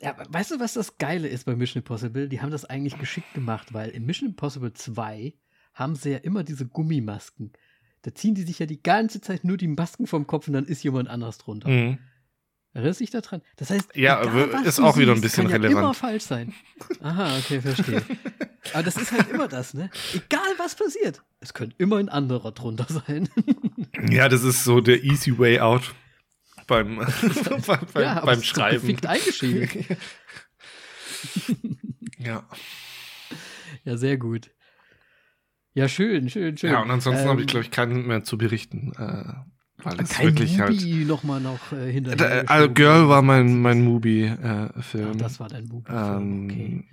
[0.01, 2.29] Ja, weißt du, was das Geile ist bei Mission Impossible?
[2.29, 5.35] Die haben das eigentlich geschickt gemacht, weil in Mission Impossible 2
[5.75, 7.53] haben sie ja immer diese Gummimasken.
[8.03, 10.67] Da ziehen die sich ja die ganze Zeit nur die Masken vom Kopf und dann
[10.67, 11.69] ist jemand anders drunter.
[11.69, 11.99] Mhm.
[12.79, 13.43] Erinnerst du dich daran?
[13.57, 15.75] Das heißt, Ja, egal, ist auch wieder ein siehst, bisschen kann relevant.
[15.75, 16.55] Ja immer falsch sein.
[17.03, 18.03] Aha, okay, verstehe.
[18.73, 19.91] aber das ist halt immer das, ne?
[20.15, 23.29] Egal was passiert, es könnte immer ein anderer drunter sein.
[24.11, 25.93] Ja, das ist so der easy way out
[26.69, 26.99] beim,
[27.67, 28.81] beim, beim, ja, beim Schreiben.
[28.81, 29.69] gefickt eingeschrieben.
[32.19, 32.49] ja.
[33.85, 34.51] Ja, sehr gut.
[35.75, 36.71] Ja, schön, schön, schön.
[36.71, 38.93] ja, und ansonsten Ähm, habe ich, glaube ich, keinen mehr zu berichten.
[38.99, 39.35] Äh,
[39.83, 40.71] weil es Kein wirklich halt.
[40.73, 42.17] Mubi noch mal noch äh, hinterher.
[42.17, 42.75] Da, äh, geschoben.
[42.75, 45.11] Girl war mein, mein Mubi-Film.
[45.13, 45.91] Ach, das war dein Mubi.
[45.93, 46.85] ähm, okay.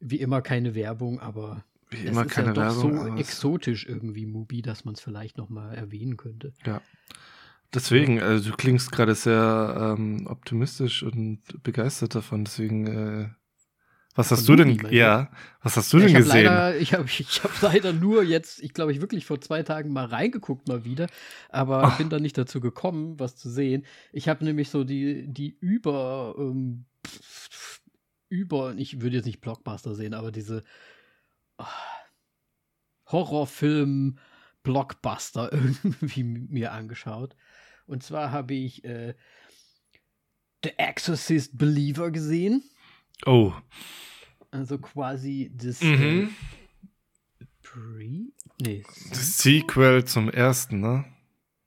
[0.00, 3.06] Wie immer keine Werbung, aber Wie es immer ist keine ja doch Werbung.
[3.06, 6.52] so es- exotisch irgendwie Mubi, dass man es vielleicht noch mal erwähnen könnte.
[7.72, 12.44] Deswegen, also du klingst gerade sehr ähm, optimistisch und begeistert davon.
[12.44, 13.28] Deswegen, äh,
[14.14, 14.86] was hast du denn?
[14.90, 15.30] Ja,
[15.62, 16.28] was hast du Ja, denn ich habe gesehen?
[16.28, 19.92] leider, ich habe ich hab leider nur jetzt, ich glaube, ich wirklich vor zwei Tagen
[19.92, 21.06] mal reingeguckt mal wieder,
[21.50, 21.96] aber Ach.
[21.96, 23.84] bin dann nicht dazu gekommen, was zu sehen.
[24.12, 26.84] Ich habe nämlich so die die über ähm,
[28.28, 30.62] über, ich würde jetzt nicht Blockbuster sehen, aber diese
[31.58, 31.66] ah,
[33.06, 34.18] Horrorfilm
[34.62, 37.36] Blockbuster irgendwie mir angeschaut.
[37.86, 39.14] Und zwar habe ich äh,
[40.64, 42.64] The Exorcist Believer gesehen.
[43.26, 43.52] Oh.
[44.50, 46.34] Also quasi das Mhm.
[47.40, 48.26] äh, Pre.
[48.60, 51.04] Nee, Das Sequel zum ersten, ne?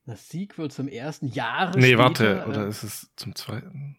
[0.05, 1.77] das Sequel zum ersten Jahre.
[1.77, 3.97] Nee, später, warte, oder äh, ist es zum zweiten?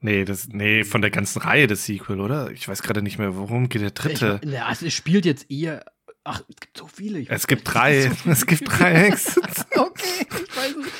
[0.00, 2.50] Nee, das, nee, von der ganzen Reihe das Sequel, oder?
[2.52, 4.40] Ich weiß gerade nicht mehr, worum geht der dritte.
[4.42, 5.84] Ich, also es spielt jetzt eher.
[6.24, 7.26] Ach, es gibt so viele.
[7.28, 9.66] es gibt drei, nicht, so es gibt drei Exits.
[9.76, 10.92] okay, ich weiß es.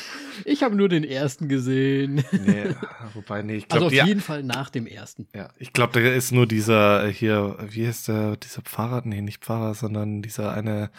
[0.44, 2.24] Ich habe nur den ersten gesehen.
[2.32, 2.74] nee,
[3.14, 5.28] wobei, nee, ich Also glaube, auf ja, jeden Fall nach dem ersten.
[5.34, 9.02] ja, ich glaube, da ist nur dieser äh, hier, wie heißt der, dieser Pfarrer?
[9.04, 10.90] Nee, nicht Pfarrer, sondern dieser eine,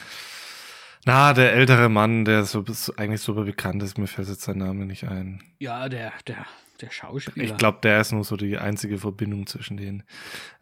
[1.06, 2.64] na, der ältere Mann, der so
[2.98, 5.42] eigentlich super bekannt ist, mir fällt jetzt sein Name nicht ein.
[5.60, 6.46] Ja, der, der,
[6.82, 7.46] der Schauspieler.
[7.46, 10.04] Ich glaube, der ist nur so die einzige Verbindung zwischen denen.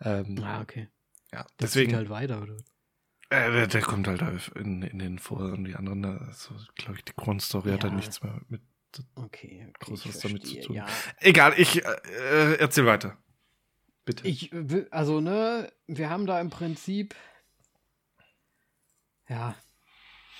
[0.01, 0.87] Ähm, Ah, okay.
[1.33, 1.95] ja, Der deswegen.
[1.95, 2.57] halt weiter, oder?
[3.29, 4.21] Äh, der, der kommt halt
[4.55, 7.87] in, in den vor und die anderen, da, so, glaube ich, die Grundstory hat da
[7.89, 7.93] Ja.
[7.93, 8.61] nichts mehr mit.
[9.15, 9.73] Okay, okay.
[9.79, 10.75] Groß ich was damit zu tun.
[10.77, 10.85] Ja.
[11.19, 13.17] Egal, ich äh, erzähl weiter.
[14.05, 14.25] Bitte.
[14.27, 17.13] Ich, will- also, ne, wir haben da im Prinzip,
[19.27, 19.55] ja,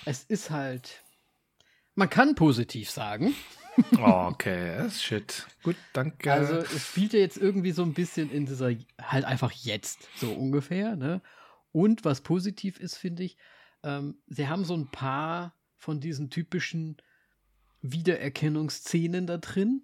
[0.06, 1.02] es ist halt,
[1.94, 3.34] man kann positiv sagen.
[3.96, 5.46] Oh, okay, ist shit.
[5.62, 6.32] Gut, danke.
[6.32, 10.32] Also, es spielt ja jetzt irgendwie so ein bisschen in dieser, halt einfach jetzt, so
[10.32, 11.22] ungefähr, ne?
[11.78, 13.36] Und was positiv ist, finde ich,
[13.84, 16.96] ähm, sie haben so ein paar von diesen typischen
[17.82, 19.82] Wiedererkennungsszenen da drin.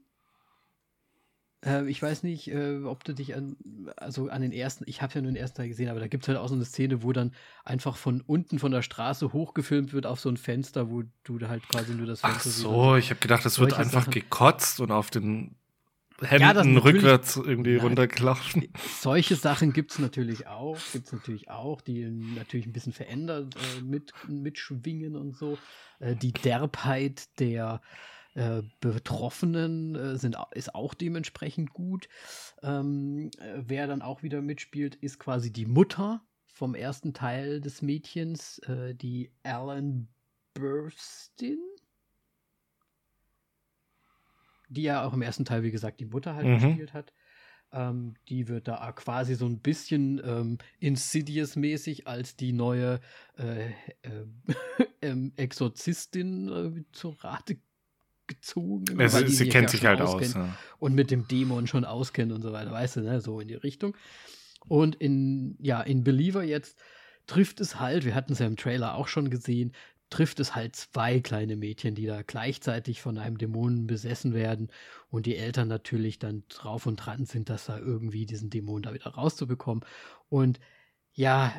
[1.65, 3.57] Äh, ich weiß nicht, äh, ob du dich an,
[3.97, 6.25] also an den ersten, ich habe ja nur den ersten Teil gesehen, aber da gibt
[6.25, 7.33] es halt auch so eine Szene, wo dann
[7.65, 11.69] einfach von unten von der Straße hochgefilmt wird auf so ein Fenster, wo du halt
[11.69, 12.63] quasi nur das Ach Fenster siehst.
[12.63, 14.13] so, ich habe gedacht, es wird einfach Sachen.
[14.13, 15.55] gekotzt und auf den
[16.21, 17.87] Händen natürlich- rückwärts irgendwie Nein.
[17.87, 18.69] runtergelaufen.
[19.01, 23.55] Solche Sachen gibt es natürlich auch, gibt es natürlich auch, die natürlich ein bisschen verändert
[23.57, 25.59] äh, mit, mitschwingen und so.
[25.99, 27.81] Äh, die Derbheit der
[28.35, 32.09] äh, Betroffenen äh, sind, ist auch dementsprechend gut.
[32.63, 37.83] Ähm, äh, wer dann auch wieder mitspielt, ist quasi die Mutter vom ersten Teil des
[37.83, 40.07] Mädchens, die Alan
[40.55, 41.59] Burstyn
[44.75, 46.55] die ja auch im ersten Teil, wie gesagt, die Mutter halt mhm.
[46.55, 47.13] gespielt hat.
[47.73, 53.01] Ähm, die wird da quasi so ein bisschen ähm, Insidious-mäßig als die neue
[53.37, 53.71] äh,
[54.03, 54.27] äh,
[55.03, 57.57] ähm, Exorzistin äh, zur Rate
[58.27, 59.01] gezogen.
[59.01, 60.35] Es, sie, sie kennt sich halt aus.
[60.35, 60.57] Ja.
[60.79, 63.21] Und mit dem Dämon schon auskennt und so weiter, weißt du, ne?
[63.21, 63.97] so in die Richtung.
[64.67, 66.79] Und in, ja, in Believer jetzt
[67.27, 69.73] trifft es halt, wir hatten es ja im Trailer auch schon gesehen,
[70.15, 74.71] trifft es halt zwei kleine Mädchen, die da gleichzeitig von einem Dämonen besessen werden
[75.11, 78.95] und die Eltern natürlich dann drauf und dran sind, dass da irgendwie diesen Dämon da
[78.95, 79.85] wieder rauszubekommen.
[80.29, 80.61] Und
[81.15, 81.53] ja,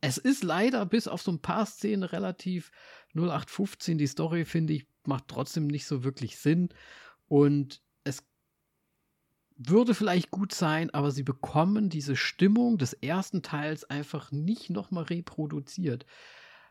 [0.00, 2.70] es ist leider bis auf so ein paar Szenen relativ
[3.16, 3.98] 0815.
[3.98, 6.68] Die Story, finde ich, macht trotzdem nicht so wirklich Sinn.
[7.26, 7.82] Und
[9.58, 15.04] würde vielleicht gut sein, aber sie bekommen diese Stimmung des ersten Teils einfach nicht nochmal
[15.04, 16.06] reproduziert.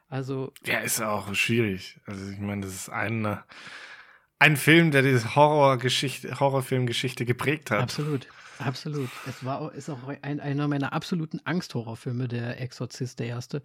[0.10, 0.54] Also.
[0.66, 2.00] Ja, ist auch schwierig.
[2.06, 3.38] Also, ich meine, das ist ein,
[4.40, 7.82] ein Film, der diese Horrorgeschichte, Horrorfilmgeschichte geprägt hat.
[7.82, 8.28] Absolut.
[8.60, 9.10] Absolut.
[9.28, 13.62] Es war ist auch ein, einer meiner absoluten Angsthorrorfilme, der Exorzist, der erste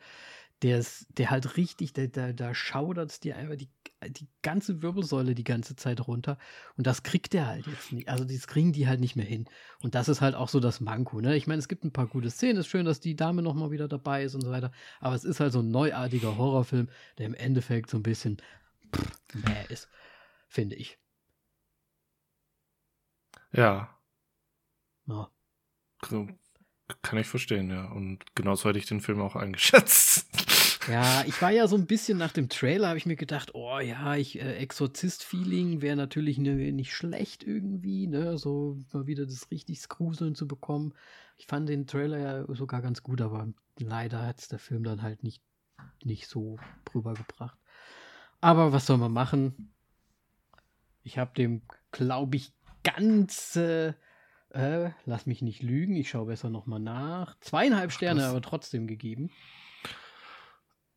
[0.62, 3.68] der ist, der halt richtig, da, da, da schaudert es dir einfach die,
[4.08, 6.38] die ganze Wirbelsäule die ganze Zeit runter.
[6.76, 8.08] Und das kriegt der halt jetzt nicht.
[8.08, 9.48] Also das kriegen die halt nicht mehr hin.
[9.80, 11.20] Und das ist halt auch so das Manko.
[11.20, 11.36] Ne?
[11.36, 12.58] Ich meine, es gibt ein paar gute Szenen.
[12.58, 14.70] Es ist schön, dass die Dame nochmal wieder dabei ist und so weiter.
[15.00, 18.40] Aber es ist halt so ein neuartiger Horrorfilm, der im Endeffekt so ein bisschen
[19.34, 19.88] mehr ist,
[20.48, 20.98] finde ich.
[23.52, 23.98] Ja.
[25.06, 25.30] ja.
[27.00, 27.86] Kann ich verstehen, ja.
[27.86, 30.51] Und genauso hätte ich den Film auch eingeschätzt.
[30.88, 33.78] Ja, ich war ja so ein bisschen nach dem Trailer, habe ich mir gedacht, oh
[33.78, 39.50] ja, ich äh, Exorzist-Feeling wäre natürlich ne, nicht schlecht irgendwie, ne, so mal wieder das
[39.50, 40.94] richtig Gruseln zu bekommen.
[41.36, 45.02] Ich fand den Trailer ja sogar ganz gut, aber leider hat es der Film dann
[45.02, 45.42] halt nicht,
[46.02, 46.58] nicht so
[46.94, 47.58] rübergebracht.
[48.40, 49.72] Aber was soll man machen?
[51.04, 53.96] Ich habe dem, glaube ich, ganze
[54.50, 57.38] äh, lass mich nicht lügen, ich schaue besser nochmal nach.
[57.40, 59.30] Zweieinhalb Sterne, Ach, aber trotzdem gegeben.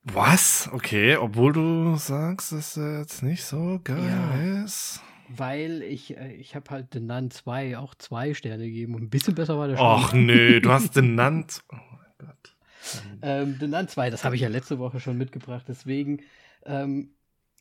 [0.06, 0.70] Was?
[0.72, 5.02] Okay, obwohl du sagst, dass er jetzt nicht so geil ja, ist.
[5.30, 9.10] Weil ich, äh, ich habe halt den Nun 2 auch zwei Sterne gegeben und ein
[9.10, 9.86] bisschen besser war der schon.
[9.86, 11.46] Och nö, du hast den Nun.
[11.70, 12.56] Oh mein Gott.
[13.24, 16.22] Ähm, den Nun 2, das habe ich ja letzte Woche schon mitgebracht, deswegen
[16.68, 17.16] ähm,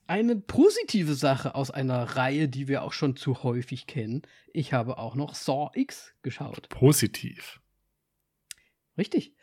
[0.06, 4.20] eine positive Sache aus einer Reihe, die wir auch schon zu häufig kennen.
[4.52, 6.68] Ich habe auch noch Saw X geschaut.
[6.68, 7.62] Positiv.
[8.98, 9.34] Richtig.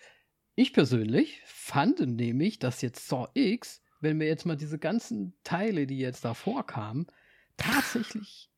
[0.55, 5.87] Ich persönlich fand nämlich, dass jetzt Saw X, wenn wir jetzt mal diese ganzen Teile,
[5.87, 7.07] die jetzt davor kamen,
[7.57, 8.51] tatsächlich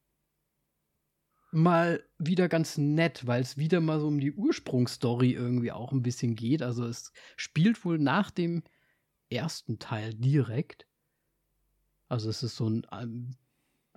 [1.52, 6.02] mal wieder ganz nett, weil es wieder mal so um die Ursprungsstory irgendwie auch ein
[6.02, 6.64] bisschen geht.
[6.64, 8.64] Also es spielt wohl nach dem
[9.30, 10.88] ersten Teil direkt.
[12.10, 13.36] Also es ist so ein um,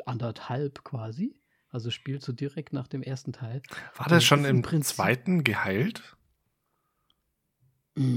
[0.05, 1.35] anderthalb quasi.
[1.71, 3.63] Also spielt so direkt nach dem ersten Teil.
[3.97, 6.16] War das schon im Prinzip zweiten geheilt?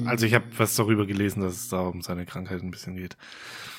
[0.05, 3.15] Also ich habe was darüber gelesen, dass es da um seine Krankheit ein bisschen geht.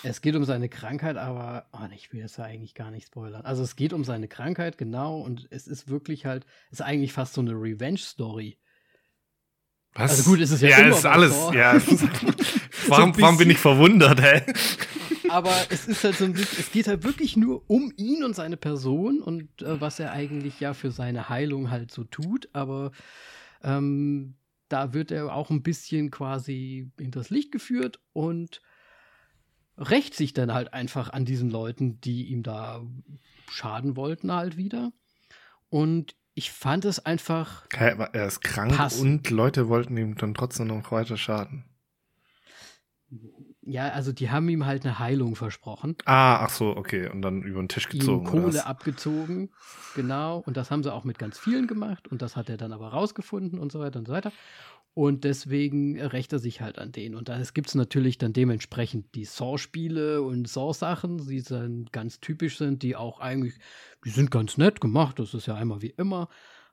[0.02, 3.42] Es geht um seine Krankheit, aber oh, ich will das ja eigentlich gar nicht spoilern.
[3.42, 7.12] Also es geht um seine Krankheit, genau, und es ist wirklich halt, es ist eigentlich
[7.12, 8.56] fast so eine Revenge-Story.
[9.92, 10.12] Was?
[10.12, 11.52] Also gut, ist es ja, ja immer ist alles, so.
[11.52, 11.74] ja.
[12.88, 14.42] warum, warum bin ich verwundert, hä?
[15.28, 18.34] aber es ist halt so ein bisschen, es geht halt wirklich nur um ihn und
[18.34, 22.92] seine Person und äh, was er eigentlich ja für seine Heilung halt so tut, aber
[23.62, 24.34] ähm,
[24.70, 28.62] da wird er auch ein bisschen quasi hinters Licht geführt und
[29.76, 32.82] rächt sich dann halt einfach an diesen Leuten, die ihm da
[33.50, 34.92] schaden wollten, halt wieder.
[35.68, 37.68] Und ich fand es einfach.
[37.70, 39.02] Er ist krank passend.
[39.02, 41.64] und Leute wollten ihm dann trotzdem noch weiter schaden.
[43.70, 45.96] Ja, also die haben ihm halt eine Heilung versprochen.
[46.04, 47.08] Ah, ach so, okay.
[47.08, 48.26] Und dann über den Tisch gezogen.
[48.26, 49.50] Ihm Kohle abgezogen,
[49.94, 50.42] genau.
[50.46, 52.08] Und das haben sie auch mit ganz vielen gemacht.
[52.08, 54.32] Und das hat er dann aber rausgefunden und so weiter und so weiter.
[54.92, 57.14] Und deswegen rächt er sich halt an denen.
[57.14, 62.58] Und da gibt es natürlich dann dementsprechend die Saw-Spiele und Saw-Sachen, die dann ganz typisch
[62.58, 63.54] sind, die auch eigentlich,
[64.04, 65.20] die sind ganz nett gemacht.
[65.20, 66.28] Das ist ja einmal wie immer.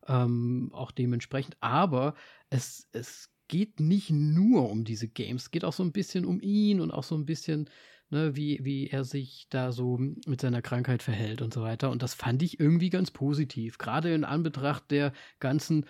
[0.08, 1.58] Ähm, auch dementsprechend.
[1.60, 2.16] Aber
[2.50, 6.40] es, es geht nicht nur um diese Games, es geht auch so ein bisschen um
[6.42, 7.70] ihn und auch so ein bisschen,
[8.10, 11.90] ne, wie, wie er sich da so mit seiner Krankheit verhält und so weiter.
[11.92, 15.86] Und das fand ich irgendwie ganz positiv, gerade in Anbetracht der ganzen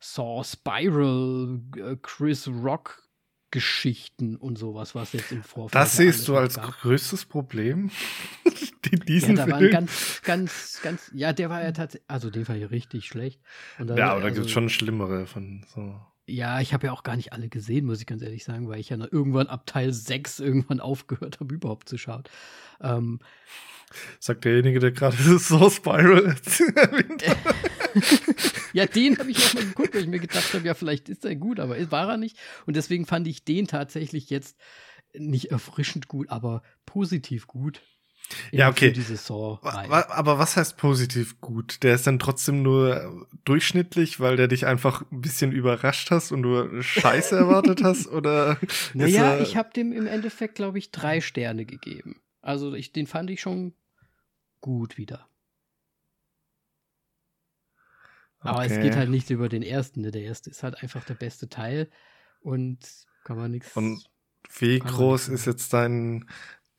[0.00, 3.02] Saw Spiral, äh, Chris Rock
[3.50, 5.74] Geschichten und sowas, was jetzt im Vorfeld.
[5.74, 6.80] Das siehst du als gab.
[6.80, 7.90] größtes Problem?
[9.08, 9.70] diesen ja, da Film?
[9.70, 13.40] Ganz, ganz, ganz, ja, der war ja tatsächlich, also den war ja richtig schlecht.
[13.78, 16.00] Ja, aber also, da gibt es schon schlimmere von so.
[16.28, 18.80] Ja, ich habe ja auch gar nicht alle gesehen, muss ich ganz ehrlich sagen, weil
[18.80, 22.24] ich ja irgendwann ab Teil 6 irgendwann aufgehört habe, überhaupt zu schauen.
[22.80, 23.18] Ähm,
[24.20, 26.36] Sagt derjenige, der gerade so Spiral
[26.76, 27.24] erwähnt
[28.74, 31.24] Ja, den habe ich auch mal geguckt, weil ich mir gedacht habe, ja, vielleicht ist
[31.24, 32.36] er gut, aber war er nicht.
[32.66, 34.58] Und deswegen fand ich den tatsächlich jetzt
[35.14, 37.80] nicht erfrischend gut, aber positiv gut.
[38.50, 38.92] Ja, okay.
[39.62, 41.82] aber was heißt positiv gut?
[41.82, 46.42] Der ist dann trotzdem nur durchschnittlich, weil der dich einfach ein bisschen überrascht hast und
[46.42, 48.06] du Scheiße erwartet hast?
[48.08, 48.58] Oder
[48.94, 52.20] naja, ich habe dem im Endeffekt, glaube ich, drei Sterne gegeben.
[52.40, 53.74] Also ich, den fand ich schon
[54.60, 55.28] gut wieder.
[58.40, 58.72] Aber okay.
[58.72, 60.02] es geht halt nicht über den ersten.
[60.02, 60.10] Ne?
[60.10, 61.90] Der erste ist halt einfach der beste Teil
[62.40, 62.78] und
[63.24, 63.76] kann man nichts.
[63.76, 64.08] Und
[64.58, 66.28] wie groß ist jetzt dein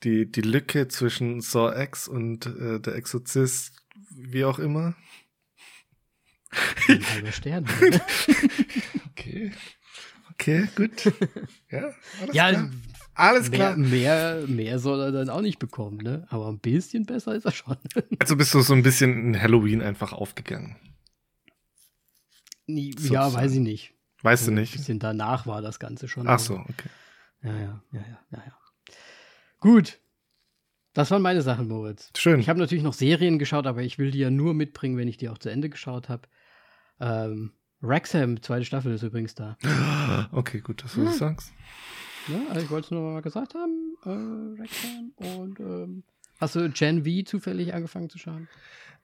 [0.03, 3.73] die, die Lücke zwischen Saw X und äh, der Exorzist,
[4.09, 4.95] wie auch immer?
[6.87, 7.65] Ein halber Stern.
[9.11, 9.51] Okay.
[10.31, 11.11] Okay, gut.
[11.69, 12.71] Ja, alles ja, klar.
[13.15, 13.75] Alles klar.
[13.75, 13.89] Mehr,
[14.37, 16.25] mehr, mehr soll er dann auch nicht bekommen, ne?
[16.29, 17.75] Aber ein bisschen besser ist er schon.
[18.19, 20.77] also bist du so ein bisschen in Halloween einfach aufgegangen.
[22.65, 23.93] Ja, weiß ich nicht.
[24.21, 24.73] Weißt du nicht?
[24.73, 26.29] Ein bisschen danach war das Ganze schon.
[26.29, 26.89] Ach so, okay.
[27.41, 28.58] Ja, ja, ja, ja, ja.
[29.59, 29.99] Gut.
[30.93, 32.11] Das waren meine Sachen, Moritz.
[32.17, 32.39] Schön.
[32.39, 35.17] Ich habe natürlich noch Serien geschaut, aber ich will die ja nur mitbringen, wenn ich
[35.17, 36.27] die auch zu Ende geschaut habe.
[36.99, 39.57] Ähm, Wrexham, zweite Staffel ist übrigens da.
[40.31, 41.53] Okay, gut, dass du das sagst.
[42.27, 43.95] Ja, also ich wollte es nur mal gesagt haben.
[44.03, 46.03] Äh, Wrexham und ähm,
[46.39, 48.47] hast du Gen V zufällig angefangen zu schauen?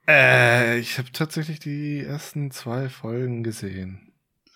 [0.08, 4.12] Äh, ich habe tatsächlich die ersten zwei Folgen gesehen.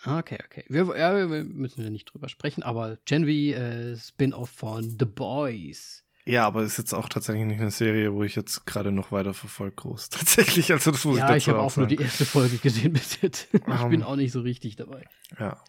[0.05, 0.63] Okay, okay.
[0.69, 5.05] Wir, ja, wir müssen ja nicht drüber sprechen, aber Gen V, äh, Spin-off von The
[5.05, 6.05] Boys.
[6.25, 9.33] Ja, aber ist jetzt auch tatsächlich nicht eine Serie, wo ich jetzt gerade noch weiter
[9.33, 10.09] verfolge, groß.
[10.09, 12.57] Tatsächlich, also das muss ja, ich dazu ich habe auch, auch nur die erste Folge
[12.57, 13.53] gesehen bis jetzt.
[13.53, 15.05] ich um, bin auch nicht so richtig dabei.
[15.39, 15.61] Ja.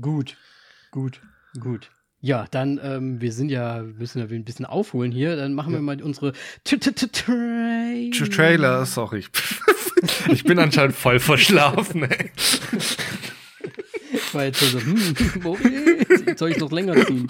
[0.00, 0.36] Gut,
[0.90, 1.20] gut,
[1.58, 1.90] gut.
[2.20, 5.36] Ja, dann, ähm, wir sind ja, müssen ja ein bisschen aufholen hier.
[5.36, 6.32] Dann machen wir mal unsere
[6.64, 8.86] Trailer.
[8.86, 9.24] Sorry.
[10.28, 12.30] Ich bin anscheinend voll verschlafen, ey.
[14.32, 17.28] War jetzt so, hm, soll ich noch länger ziehen?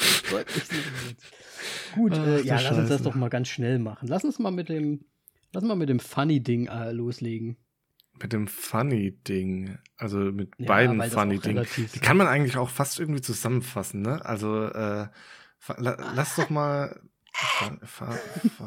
[1.95, 4.09] Gut, äh, ja, lass uns das doch mal ganz schnell machen.
[4.09, 5.05] Lass uns mal mit dem,
[5.53, 7.57] lass mal mit dem Funny-Ding äh, loslegen.
[8.21, 11.67] Mit dem Funny-Ding, also mit ja, beiden Funny-Dingen.
[11.95, 14.25] Die kann man eigentlich auch fast irgendwie zusammenfassen, ne?
[14.25, 15.07] Also, äh,
[15.77, 17.01] lass doch mal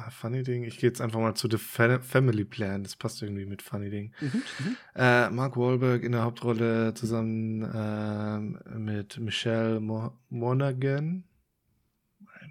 [0.09, 0.63] Funny Ding.
[0.63, 2.83] Ich gehe jetzt einfach mal zu The Family Plan.
[2.83, 4.13] Das passt irgendwie mit Funny Ding.
[4.21, 4.27] Mhm,
[4.59, 4.77] mhm.
[4.95, 11.25] äh, Mark Wahlberg in der Hauptrolle zusammen äh, mit Michelle Mo Monaghan.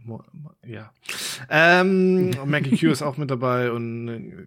[0.05, 0.23] Mo
[0.67, 0.93] ja.
[1.49, 4.47] Ähm, Maggie Q ist auch mit dabei und äh,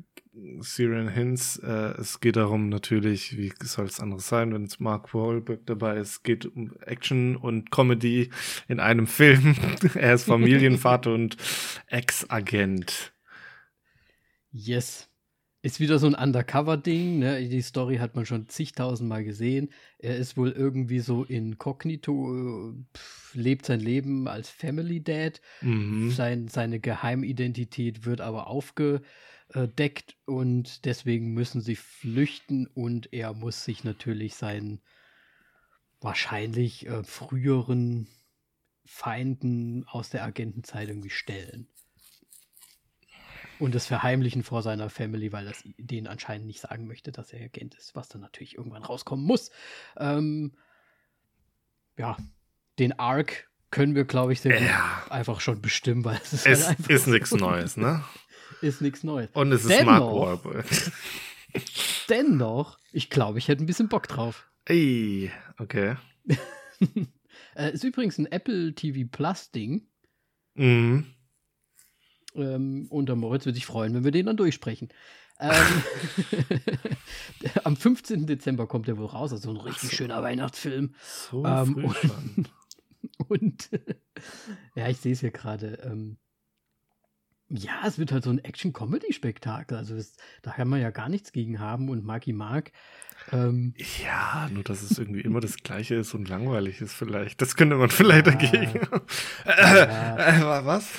[0.59, 1.61] Syrian Hinz.
[1.63, 5.97] Äh, es geht darum natürlich, wie soll es anderes sein, wenn es Mark Wahlberg dabei
[5.97, 6.09] ist.
[6.09, 8.29] Es geht um Action und Comedy
[8.67, 9.55] in einem Film.
[9.93, 11.37] er ist Familienvater und
[11.87, 13.13] Ex-Agent.
[14.51, 15.09] Yes.
[15.61, 17.47] Ist wieder so ein Undercover-Ding, ne?
[17.47, 19.69] Die Story hat man schon zigtausendmal gesehen.
[19.97, 25.39] Er ist wohl irgendwie so inkognito, pf, lebt sein Leben als Family Dad.
[25.61, 26.11] Mhm.
[26.11, 29.01] Sein, seine Geheimidentität wird aber aufge,
[29.49, 34.81] äh, deckt und deswegen müssen sie flüchten und er muss sich natürlich seinen
[36.01, 38.07] wahrscheinlich äh, früheren
[38.85, 41.67] Feinden aus der Agentenzeit irgendwie stellen.
[43.59, 47.45] Und das verheimlichen vor seiner Family, weil das denen anscheinend nicht sagen möchte, dass er
[47.45, 49.51] Agent ist, was dann natürlich irgendwann rauskommen muss.
[49.97, 50.57] Ähm,
[51.97, 52.17] ja,
[52.79, 55.03] den Arc können wir, glaube ich, sehr ja.
[55.09, 58.03] einfach schon bestimmen, weil es ist, es halt ist nichts Neues, ne?
[58.63, 59.29] Ist nichts Neues.
[59.33, 60.65] Und es ist dennoch, Mark Wahlberg.
[62.09, 64.49] dennoch, ich glaube, ich hätte ein bisschen Bock drauf.
[64.65, 65.95] Ey, okay.
[67.55, 69.87] äh, ist übrigens ein Apple TV Plus Ding.
[70.55, 71.05] Mhm.
[72.35, 74.89] Ähm, und der Moritz würde sich freuen, wenn wir den dann durchsprechen.
[75.39, 75.83] Ähm,
[77.63, 78.25] am 15.
[78.27, 79.95] Dezember kommt er wohl raus, also ein richtig so.
[79.97, 80.95] schöner Weihnachtsfilm.
[81.01, 82.49] So ähm, früh und,
[83.27, 83.69] und
[84.75, 85.79] ja, ich sehe es hier gerade.
[87.55, 89.77] Ja, es wird halt so ein Action-Comedy-Spektakel.
[89.77, 92.71] Also das, da kann man ja gar nichts gegen haben und Marky Mark.
[93.31, 97.41] Ähm, ja, nur dass es irgendwie immer das Gleiche ist und langweilig ist vielleicht.
[97.41, 98.79] Das könnte man vielleicht ja, dagegen.
[99.45, 99.85] Ja.
[99.85, 100.89] Äh, äh, was?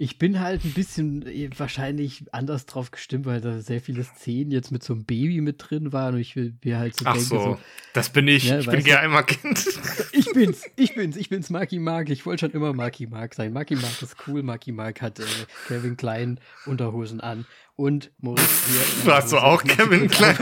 [0.00, 4.52] Ich bin halt ein bisschen äh, wahrscheinlich anders drauf gestimmt, weil da sehr viele Szenen
[4.52, 7.14] jetzt mit so einem Baby mit drin waren und ich will mir halt so Ach
[7.14, 7.58] denke, so, so,
[7.94, 8.44] das bin ich.
[8.44, 9.66] Ja, ich bin gerne Kind.
[10.12, 12.10] ich bin's, ich bin's, ich bin's Marky Mark.
[12.10, 13.52] Ich wollte schon immer Marky Mark sein.
[13.52, 14.44] Marky Mark ist cool.
[14.44, 15.24] Marky Mark hat äh,
[15.66, 17.44] Kevin Klein Unterhosen an
[17.74, 18.80] und Moritz hier.
[19.04, 20.38] Du hast so auch Kevin Klein.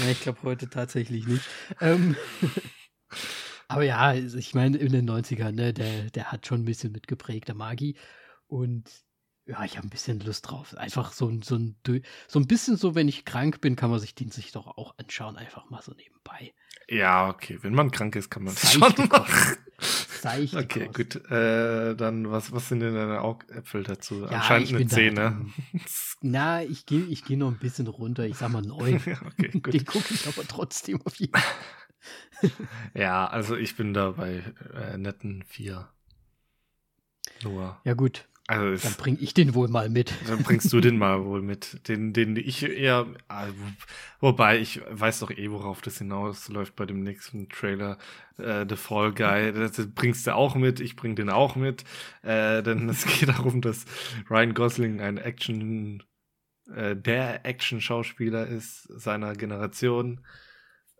[0.00, 1.44] Ja, ich glaube heute tatsächlich nicht.
[1.80, 2.16] Ähm,
[3.72, 6.92] aber ja, also ich meine, in den 90ern, ne, der, der hat schon ein bisschen
[6.92, 7.96] mitgeprägt, der Magi.
[8.46, 8.90] Und
[9.46, 10.76] ja, ich habe ein bisschen Lust drauf.
[10.76, 11.76] Einfach so, ein- so, ein,
[12.28, 14.96] so ein bisschen so, wenn ich krank bin, kann man sich den sich doch auch
[14.98, 16.54] anschauen, einfach mal so nebenbei.
[16.88, 17.58] Ja, okay.
[17.62, 19.56] Wenn man krank ist, kann man Seichte schon machen.
[20.20, 20.94] Seichte Okay, Kost.
[20.94, 21.30] gut.
[21.30, 24.20] Äh, dann, was, was sind denn deine Augäpfel dazu?
[24.22, 25.46] Ja, Anscheinend eine bin da 10, halt ne?
[26.20, 28.24] Na, ich gehe ich geh noch ein bisschen runter.
[28.26, 29.00] Ich sag mal neun.
[29.06, 29.72] ja, okay, gut.
[29.74, 31.42] Den gucke ich aber trotzdem auf jeden Fall.
[32.94, 34.42] Ja, also ich bin da bei
[34.74, 35.88] äh, netten 4.
[37.42, 37.80] Nur.
[37.84, 38.28] Ja, gut.
[38.48, 40.12] Also Dann bringe ich den wohl mal mit.
[40.28, 41.86] dann bringst du den mal wohl mit.
[41.88, 43.06] Den, den ich eher.
[43.06, 47.98] wo- Wobei, ich weiß doch eh, worauf das hinausläuft bei dem nächsten Trailer.
[48.38, 49.52] Äh, The Fall Guy.
[49.52, 50.80] Das bringst du auch mit.
[50.80, 51.84] Ich bring den auch mit.
[52.22, 53.84] Äh, denn es geht darum, dass
[54.28, 56.02] Ryan Gosling ein Action.
[56.74, 60.20] Äh, der Action-Schauspieler ist seiner Generation.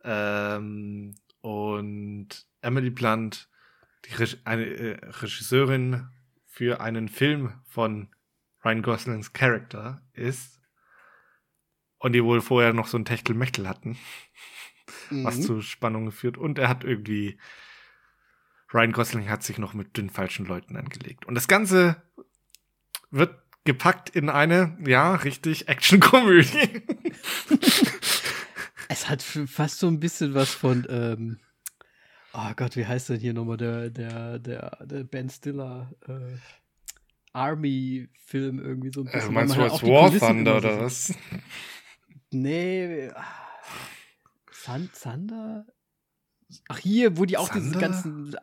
[0.05, 2.29] Ähm, und
[2.61, 3.49] Emily Blunt,
[4.07, 6.09] die Reg eine äh, Regisseurin
[6.45, 8.09] für einen Film von
[8.65, 10.61] Ryan Goslings Charakter ist.
[11.99, 13.97] Und die wohl vorher noch so ein Techtelmechtel hatten,
[15.11, 15.43] was Mhm.
[15.43, 16.37] zu Spannung geführt.
[16.37, 17.39] Und er hat irgendwie,
[18.75, 21.27] Ryan Gosling hat sich noch mit den falschen Leuten angelegt.
[21.27, 22.03] Und das Ganze
[23.11, 26.83] wird gepackt in eine, ja, richtig Action-Komödie.
[28.93, 31.39] Es hat fast so ein bisschen was von, ähm,
[32.35, 36.37] oh Gott, wie heißt denn hier nochmal der, der, der, der Ben Stiller äh,
[37.33, 39.21] Army-Film irgendwie so ein bisschen.
[39.21, 41.15] Also weil meinst du als War Kulissen Thunder oder was?
[42.31, 43.11] Nee,
[44.51, 45.67] Sun, Thunder?
[46.69, 47.81] Ach, hier, wo die auch diese Thunder?
[47.81, 48.37] ganzen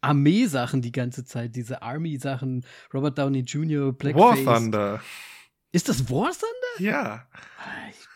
[0.00, 2.64] Armee-Sachen die ganze Zeit, diese Army-Sachen,
[2.94, 4.44] Robert Downey Jr., War Blackface.
[4.44, 5.02] Thunder.
[5.70, 6.78] Ist das War Thunder?
[6.90, 7.26] Ja.
[7.58, 8.08] Ah, ich-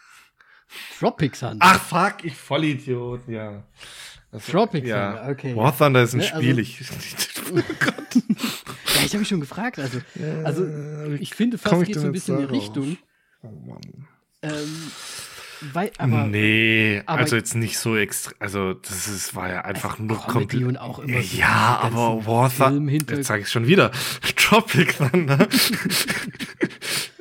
[0.98, 1.56] Tropic Thunder.
[1.60, 3.62] Ach fuck, ich Vollidiot, ja.
[4.32, 5.12] Das, Tropic ja.
[5.12, 5.56] Thunder, okay.
[5.56, 6.58] War Thunder ist ein Ne, also- Spiel.
[6.58, 6.80] Ich,
[8.96, 9.78] Ja, ich habe mich schon gefragt.
[9.78, 10.00] Also,
[10.44, 10.64] also
[11.20, 12.54] ich finde fast geht so ein bisschen in die?
[12.54, 12.96] Richtung.
[13.42, 13.80] Oh Mann.
[14.42, 14.90] Ähm,
[15.72, 18.32] weil, aber nee, aber- also jetzt nicht so extra.
[18.38, 20.64] Also, das ist, war ja einfach Also nur komplett.
[20.64, 22.92] und auch immer so ja, aber War Thunder.
[22.92, 23.90] Jetzt sage ich schon wieder.
[24.36, 25.46] Tropic Thunder.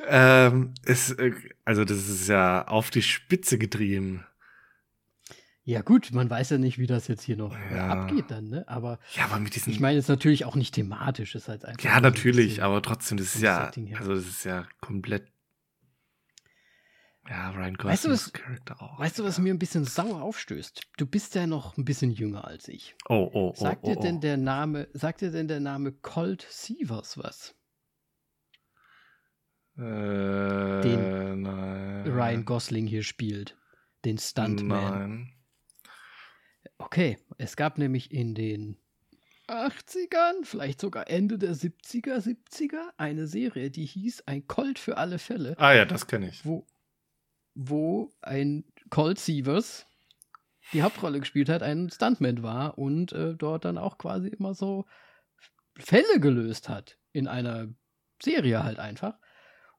[0.08, 1.32] ähm, ist, äh,
[1.66, 4.24] also, das ist ja auf die Spitze getrieben.
[5.64, 7.88] ja gut, man weiß ja nicht, wie das jetzt hier noch äh, Ja.
[7.88, 8.64] abgeht dann, ne?
[8.68, 9.72] Aber Ja, aber mit diesen.
[9.72, 11.82] ich meine jetzt natürlich auch nicht thematisch, ist halt einfach.
[11.84, 13.70] ja, ein natürlich, bisschen- aber trotzdem, das ist ja.
[13.98, 15.26] Also, das ist ja komplett.
[17.28, 19.00] Ja, Ryan Goslings Weißt du, was- Charakter auch.
[19.00, 20.82] Weißt du, was mir ein bisschen sauer aufstößt?
[20.96, 22.94] Du bist ja noch ein bisschen jünger als ich.
[23.08, 23.54] Oh, oh, oh.
[23.56, 24.02] Sagt oh, dir oh.
[24.02, 27.56] denn der Name, sagt dir denn der Name Colt Sievers was?
[29.78, 32.06] Äh, Den nein.
[32.06, 33.56] Ryan Gosling hier spielt.
[34.04, 34.98] Den Stuntman.
[34.98, 35.32] Nein.
[36.78, 38.78] Okay, es gab nämlich in den
[39.48, 45.18] 80ern, vielleicht sogar Ende der 70er, 70er, eine Serie, die hieß Ein Colt für alle
[45.18, 46.44] Fälle, Ah ja, das kenne ich.
[46.44, 46.66] wo,
[47.54, 49.86] wo ein Colt Sievers
[50.72, 54.84] die Hauptrolle gespielt hat, ein Stuntman war und äh, dort dann auch quasi immer so
[55.78, 56.98] Fälle gelöst hat.
[57.12, 57.68] In einer
[58.20, 59.18] Serie halt einfach.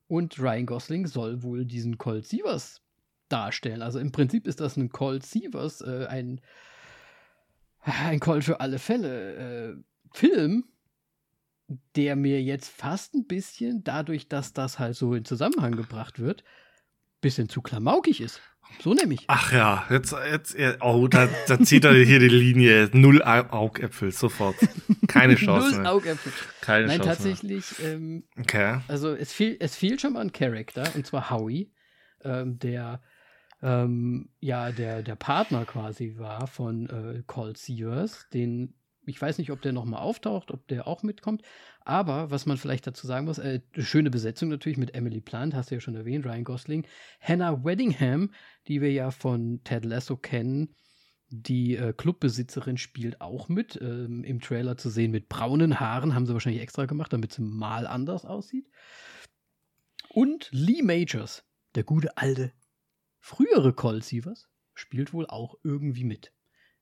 [0.07, 2.81] Und Ryan Gosling soll wohl diesen Colt Sievers
[3.29, 3.81] darstellen.
[3.81, 6.41] Also im Prinzip ist das ein Colt Sievers, äh, ein,
[7.81, 9.75] ein Colt für alle Fälle äh,
[10.13, 10.65] Film,
[11.95, 16.43] der mir jetzt fast ein bisschen, dadurch, dass das halt so in Zusammenhang gebracht wird,
[17.21, 18.41] bisschen zu klamaukig ist.
[18.81, 19.23] So nämlich.
[19.27, 22.89] Ach ja, jetzt, jetzt, oh, da, da zieht er hier die Linie.
[22.93, 24.55] Null Au- Augäpfel, sofort.
[25.07, 25.69] Keine Chance.
[25.71, 25.91] Null mehr.
[25.93, 26.33] Augäpfel.
[26.61, 27.09] Keine Nein, Chance.
[27.09, 28.25] tatsächlich, ähm.
[28.37, 28.79] Okay.
[28.89, 31.71] also es, fehl, es fehlt schon mal ein Charakter, und zwar Howie,
[32.23, 33.01] ähm, der
[33.63, 38.75] ähm, ja der, der Partner quasi war von äh, Colt Sears, den
[39.07, 41.41] ich weiß nicht, ob der nochmal auftaucht, ob der auch mitkommt,
[41.81, 45.71] aber was man vielleicht dazu sagen muss, äh, schöne Besetzung natürlich mit Emily Plant, hast
[45.71, 46.85] du ja schon erwähnt, Ryan Gosling,
[47.21, 48.31] Hannah Weddingham,
[48.67, 50.75] die wir ja von Ted Lasso kennen,
[51.29, 56.25] die äh, Clubbesitzerin spielt auch mit, ähm, im Trailer zu sehen mit braunen Haaren, haben
[56.25, 58.69] sie wahrscheinlich extra gemacht, damit sie mal anders aussieht.
[60.09, 61.43] Und Lee Majors,
[61.75, 62.53] der gute alte,
[63.19, 66.33] frühere Colt Sievers, spielt wohl auch irgendwie mit.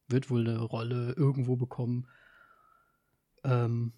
[0.07, 2.07] Wird wohl eine Rolle irgendwo bekommen.
[3.43, 3.93] Ähm,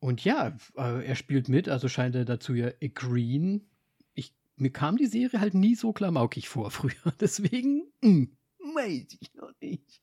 [0.00, 3.68] Und ja, äh, er spielt mit, also scheint er dazu ja green.
[4.14, 7.12] Ich, mir kam die Serie halt nie so klamaukig vor früher.
[7.20, 8.36] Deswegen, mh, hm,
[8.74, 10.02] weiß ich noch nicht.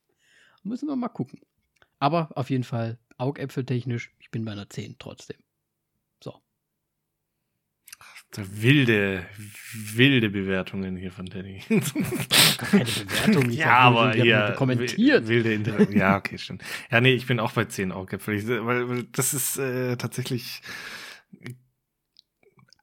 [0.63, 1.39] Müssen wir mal gucken.
[1.99, 5.37] Aber auf jeden Fall augäpfeltechnisch, ich bin bei einer 10 trotzdem.
[8.35, 9.25] Wilde,
[9.73, 11.61] wilde Bewertungen hier von Danny.
[12.57, 15.27] Keine Bewertung, ich ja, aber hier kommentiert.
[15.27, 16.63] Wilde Inter ja, okay, stimmt.
[16.91, 20.61] Ja, nee, ich bin auch bei 10 Augäpfel, weil das ist äh, tatsächlich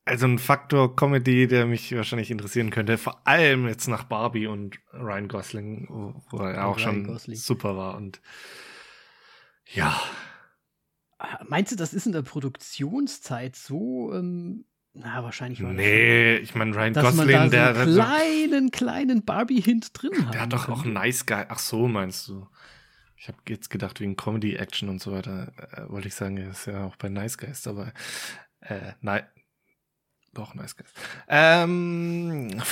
[0.07, 4.79] also ein Faktor Comedy, der mich wahrscheinlich interessieren könnte, vor allem jetzt nach Barbie und
[4.93, 5.89] Ryan Gosling,
[6.31, 7.37] wo er auch Ryan schon Gosling.
[7.37, 8.21] super war und
[9.65, 10.01] ja.
[11.19, 14.13] Ah, meinst du, das ist in der Produktionszeit so?
[14.15, 14.65] Ähm,
[14.99, 17.95] na, wahrscheinlich war Nee, ich meine, Ryan dass Gosling, man da so einen der.
[17.95, 20.35] kleinen, kleinen Barbie-Hint drin hat.
[20.35, 21.45] Der hat doch auch Nice Guy.
[21.49, 22.47] Ach so, meinst du?
[23.17, 26.51] Ich habe jetzt gedacht, wegen Comedy, Action und so weiter, äh, wollte ich sagen, er
[26.51, 27.93] ist ja auch bei Nice Guys dabei.
[28.61, 29.23] Äh, nein.
[30.35, 30.93] Doch, Nice Guys.
[31.29, 32.63] Ähm,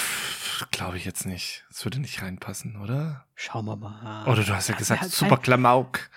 [0.71, 1.65] glaube ich jetzt nicht.
[1.71, 3.27] Das würde nicht reinpassen, oder?
[3.35, 4.27] Schauen wir mal.
[4.29, 6.11] Oder du hast ja gesagt, super Klamauk.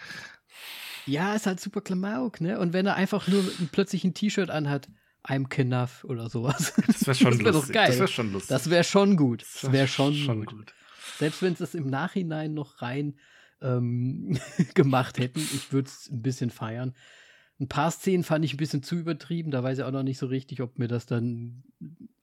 [1.06, 2.60] Ja, ist halt super Klamauk, ne?
[2.60, 4.90] Und wenn er einfach nur plötzlich ein T-Shirt anhat,
[5.24, 6.74] I'm Knuff oder sowas.
[6.88, 7.74] Das wäre schon das wär lustig.
[7.74, 7.88] Geil.
[7.88, 8.50] Das wäre schon lustig.
[8.50, 9.42] Das wäre schon gut.
[9.42, 10.58] Das wäre schon, schon gut.
[10.58, 10.74] gut.
[11.18, 13.20] Selbst wenn sie es im Nachhinein noch rein
[13.62, 14.40] ähm,
[14.74, 16.96] gemacht hätten, ich würde es ein bisschen feiern.
[17.60, 19.52] Ein paar Szenen fand ich ein bisschen zu übertrieben.
[19.52, 21.64] Da weiß ich auch noch nicht so richtig, ob mir das dann,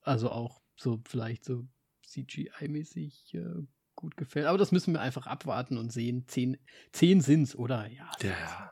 [0.01, 1.67] also auch so vielleicht so
[2.07, 3.65] CGI-mäßig äh,
[3.95, 4.45] gut gefällt.
[4.45, 6.25] Aber das müssen wir einfach abwarten und sehen.
[6.27, 6.57] Zehn,
[6.91, 7.87] zehn sind's, oder?
[7.87, 8.09] Ja.
[8.21, 8.71] Ja.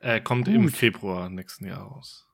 [0.00, 0.54] Er kommt gut.
[0.54, 2.27] im Februar nächsten Jahr raus.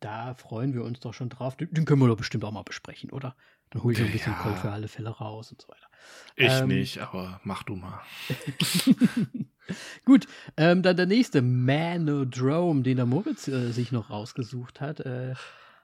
[0.00, 1.56] Da freuen wir uns doch schon drauf.
[1.56, 3.34] Den können wir doch bestimmt auch mal besprechen, oder?
[3.70, 5.88] Dann hole ich ja, ein bisschen Cold für alle Fälle raus und so weiter.
[6.36, 8.00] Ich ähm, nicht, aber mach du mal.
[10.04, 10.26] Gut,
[10.56, 15.00] ähm, dann der nächste, Manodrome, den der Moritz äh, sich noch rausgesucht hat.
[15.00, 15.34] Äh,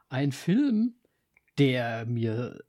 [0.08, 0.94] ein Film,
[1.58, 2.64] der mir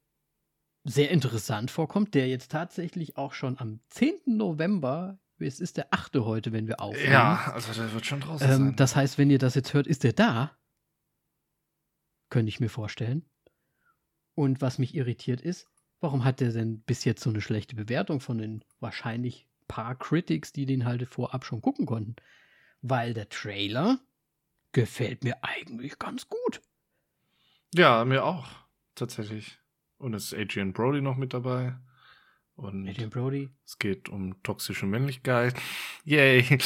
[0.84, 4.14] sehr interessant vorkommt, der jetzt tatsächlich auch schon am 10.
[4.26, 6.16] November, es ist der 8.
[6.18, 7.12] heute, wenn wir aufnehmen.
[7.12, 8.76] Ja, also der wird schon draußen ähm, sein.
[8.76, 10.52] Das heißt, wenn ihr das jetzt hört, ist der da.
[12.36, 13.24] Könnte ich mir vorstellen.
[14.34, 15.70] Und was mich irritiert ist,
[16.02, 20.52] warum hat der denn bis jetzt so eine schlechte Bewertung von den wahrscheinlich paar Critics,
[20.52, 22.18] die den halt vorab schon gucken konnten?
[22.82, 24.02] Weil der Trailer
[24.74, 26.62] gefällt mir eigentlich ganz gut.
[27.74, 28.50] Ja, mir auch,
[28.96, 29.58] tatsächlich.
[29.98, 31.78] Und es ist Adrian Brody noch mit dabei.
[32.58, 33.50] Und Adrian Brody.
[33.66, 35.56] Es geht um toxische Männlichkeit.
[36.06, 36.58] Yay.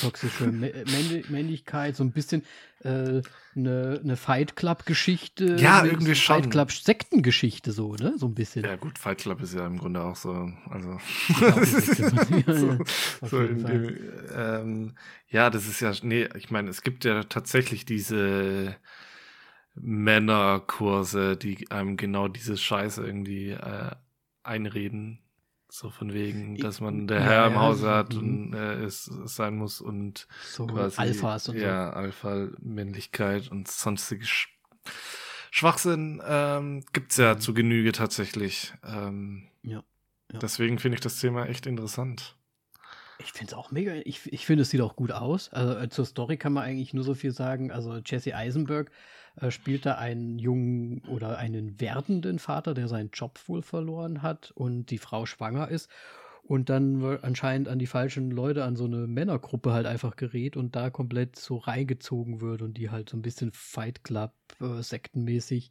[0.00, 0.46] toxische
[1.28, 2.42] Männlichkeit, so ein bisschen
[2.80, 3.22] äh,
[3.54, 5.56] eine, eine Fight Club-Geschichte.
[5.60, 6.42] Ja, irgendwie schon.
[6.42, 8.14] Fight Club-Sektengeschichte, so, ne?
[8.18, 8.64] So ein bisschen.
[8.64, 10.50] Ja, gut, Fight Club ist ja im Grunde auch so.
[10.68, 10.98] Also.
[12.46, 12.78] so,
[13.22, 13.96] so dem,
[14.34, 14.94] ähm,
[15.28, 15.92] ja, das ist ja.
[16.02, 18.74] Nee, ich meine, es gibt ja tatsächlich diese
[19.76, 23.92] Männerkurse, die einem genau diese Scheiße irgendwie äh,
[24.46, 25.20] einreden.
[25.68, 29.34] So von wegen, dass man der ja, Herr im Hause hat und äh, es, es,
[29.34, 31.96] sein muss und so quasi, Alphas und ja, so.
[31.96, 34.48] Alpha-Männlichkeit und sonstige Sch
[35.50, 38.74] Schwachsinn ähm, gibt's ja zu Genüge tatsächlich.
[38.84, 39.82] Ähm, ja,
[40.32, 40.38] ja.
[40.38, 42.36] Deswegen finde ich das Thema echt interessant.
[43.18, 43.94] Ich finde es auch mega.
[44.04, 45.48] Ich, ich finde, es sieht auch gut aus.
[45.52, 47.72] Also äh, zur Story kann man eigentlich nur so viel sagen.
[47.72, 48.90] Also Jesse Eisenberg
[49.40, 54.50] äh, spielt da einen jungen oder einen werdenden Vater, der seinen Job wohl verloren hat
[54.52, 55.90] und die Frau schwanger ist
[56.42, 60.76] und dann anscheinend an die falschen Leute, an so eine Männergruppe halt einfach gerät und
[60.76, 65.70] da komplett so reingezogen wird und die halt so ein bisschen Fight Club äh, sektenmäßig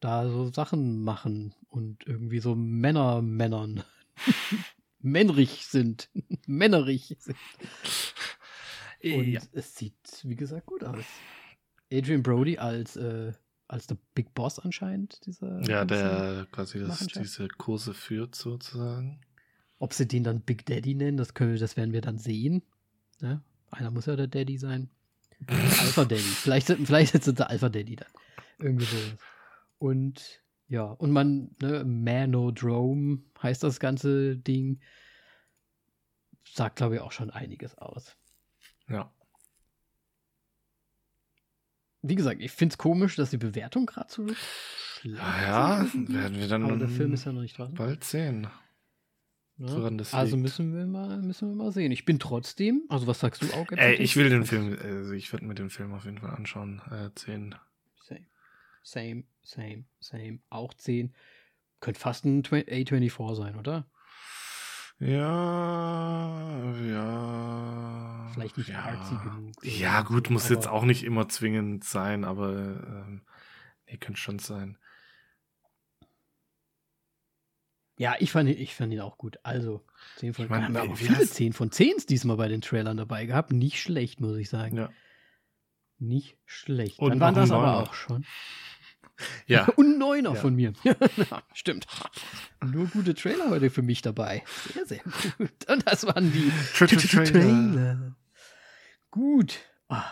[0.00, 3.84] da so Sachen machen und irgendwie so Männer Männern
[5.00, 6.10] männrig sind,
[6.46, 7.38] männerig sind.
[9.04, 9.40] Und ja.
[9.52, 11.04] es sieht, wie gesagt, gut aus.
[11.92, 13.32] Adrian Brody als, äh,
[13.68, 15.60] als der Big Boss anscheinend, dieser.
[15.62, 19.20] Ja, der quasi das, diese Kurse führt, sozusagen.
[19.78, 22.62] Ob sie den dann Big Daddy nennen, das, können, das werden wir dann sehen.
[23.20, 23.42] Ne?
[23.70, 24.90] Einer muss ja der Daddy sein.
[25.46, 26.22] Alpha Daddy.
[26.22, 28.10] Vielleicht, vielleicht ist es der Alpha Daddy dann.
[28.58, 28.96] Irgendwie so.
[29.78, 34.80] Und ja, und man, ne, Manodrome heißt das ganze Ding.
[36.44, 38.16] Sagt, glaube ich, auch schon einiges aus.
[38.88, 39.12] Ja
[42.02, 46.48] wie gesagt, ich finde es komisch, dass die Bewertung gerade so schlecht Ja, werden wir
[46.48, 47.74] dann Aber der Film ist ja noch nicht dran.
[47.74, 48.48] bald sehen.
[49.58, 49.90] Ja.
[50.12, 51.92] also müssen wir mal müssen wir mal sehen.
[51.92, 53.70] Ich bin trotzdem, also was sagst du auch?
[53.72, 56.80] Ey, ich will den Film, also ich werde mir den Film auf jeden Fall anschauen.
[56.90, 57.54] Äh, 10.
[58.04, 58.24] Same,
[58.82, 60.38] same, same, same.
[60.48, 61.14] Auch 10.
[61.80, 63.86] Könnte fast ein A24 sein, oder?
[65.04, 68.30] Ja, ja.
[68.32, 68.80] vielleicht nicht ja.
[68.82, 69.52] artsy genug.
[69.64, 73.22] Ja, gut, muss aber, jetzt auch nicht immer zwingend sein, aber ähm,
[73.86, 74.78] nee, könnte schon sein.
[77.98, 79.38] Ja, ich fand, ihn, ich fand ihn auch gut.
[79.42, 79.84] Also,
[80.16, 82.48] 10 von Ich mein, haben wir wie- aber viele heißt- 10 von 10 diesmal bei
[82.48, 83.52] den Trailern dabei gehabt.
[83.52, 84.76] Nicht schlecht, muss ich sagen.
[84.76, 84.90] Ja.
[85.98, 86.98] Nicht schlecht.
[86.98, 88.24] Und Dann waren das aber auch schon.
[89.46, 90.40] Ja, Und Neuner Ja.
[90.40, 90.72] von mir.
[91.54, 91.86] Stimmt.
[92.64, 94.42] Nur gute Trailer heute für mich dabei.
[94.72, 95.00] Sehr, sehr
[95.38, 95.50] gut.
[95.68, 98.16] Und das waren die Trailer.
[99.10, 99.58] Gut.
[99.88, 100.04] Ah.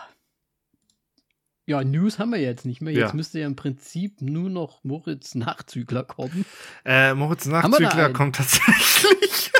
[1.65, 2.93] Ja, News haben wir jetzt nicht mehr.
[2.93, 3.15] Jetzt Ja.
[3.15, 6.45] müsste ja im Prinzip nur noch Moritz Nachzügler kommen.
[6.85, 9.51] Äh, Moritz Nachzügler kommt tatsächlich.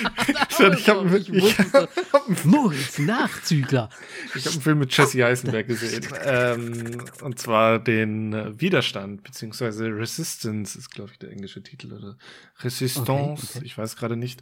[0.00, 3.88] Ich habe Also, Ich hab, einen- Moritz Nachzügler.
[4.34, 6.06] ich hab einen Film mit Jesse Eisenberg gesehen.
[6.24, 11.92] ähm, und zwar den äh, Widerstand, beziehungsweise Resistance ist, glaube ich, der englische Titel.
[11.92, 12.16] Oder
[12.60, 13.66] Resistance, Okay, okay.
[13.66, 14.40] ich weiß gerade nicht.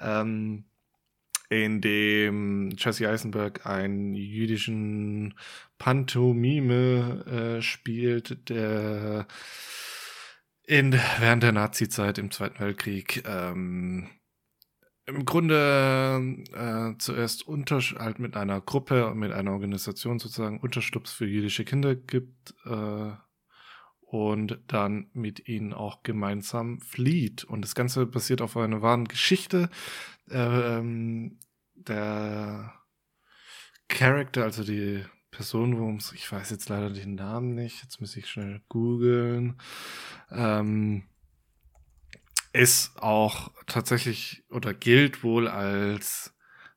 [0.00, 0.64] Ähm,
[1.50, 5.32] in dem Jesse Eisenberg einen jüdischen
[5.78, 7.24] Pantomime
[7.58, 9.26] äh, spielt, der
[10.64, 14.08] in, während der Nazi-Zeit im Zweiten Weltkrieg ähm,
[15.08, 21.12] im Grunde äh, zuerst unter, halt mit einer Gruppe und mit einer Organisation sozusagen Unterstupps
[21.12, 23.12] für jüdische Kinder gibt äh,
[24.02, 27.44] und dann mit ihnen auch gemeinsam flieht.
[27.44, 29.70] Und das Ganze basiert auf einer wahren Geschichte.
[30.30, 31.38] Ähm,
[31.74, 32.74] der
[33.88, 38.16] Character, also die Person, worum es, ich weiß jetzt leider den Namen nicht, jetzt muss
[38.16, 39.58] ich schnell googeln,
[40.30, 41.04] ähm,
[42.58, 46.34] ist auch tatsächlich oder gilt wohl als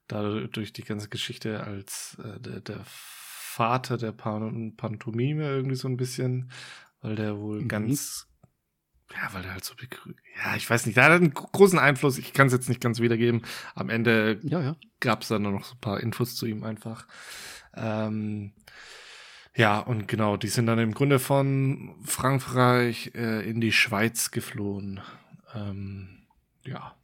[0.07, 5.97] dadurch die ganze Geschichte als äh, der, der Vater der Pan Pantomime irgendwie so ein
[5.97, 6.51] bisschen,
[7.01, 7.67] weil der wohl Mhm.
[7.67, 8.27] ganz
[9.13, 9.73] ja, weil der halt so
[10.45, 12.99] ja, ich weiß nicht, der hat einen großen Einfluss, ich kann es jetzt nicht ganz
[13.01, 13.41] wiedergeben.
[13.75, 14.75] Am Ende Ja, ja.
[15.01, 17.07] gab es dann noch so ein paar Infos zu ihm einfach.
[17.75, 18.53] Ähm,
[19.55, 25.01] ja, und genau, die sind dann im Grunde von Frankreich äh, in die Schweiz geflohen.
[25.56, 26.28] Ähm,
[26.66, 26.95] ja,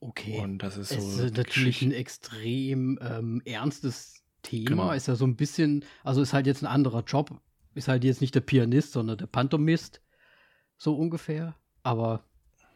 [0.00, 0.38] Okay.
[0.38, 1.22] und das ist es so.
[1.24, 4.68] ist die natürlich ein extrem ähm, ernstes Thema.
[4.68, 4.92] Genau.
[4.92, 7.40] Ist ja so ein bisschen, also ist halt jetzt ein anderer Job.
[7.74, 10.00] Ist halt jetzt nicht der Pianist, sondern der Pantomist.
[10.76, 11.56] So ungefähr.
[11.82, 12.24] Aber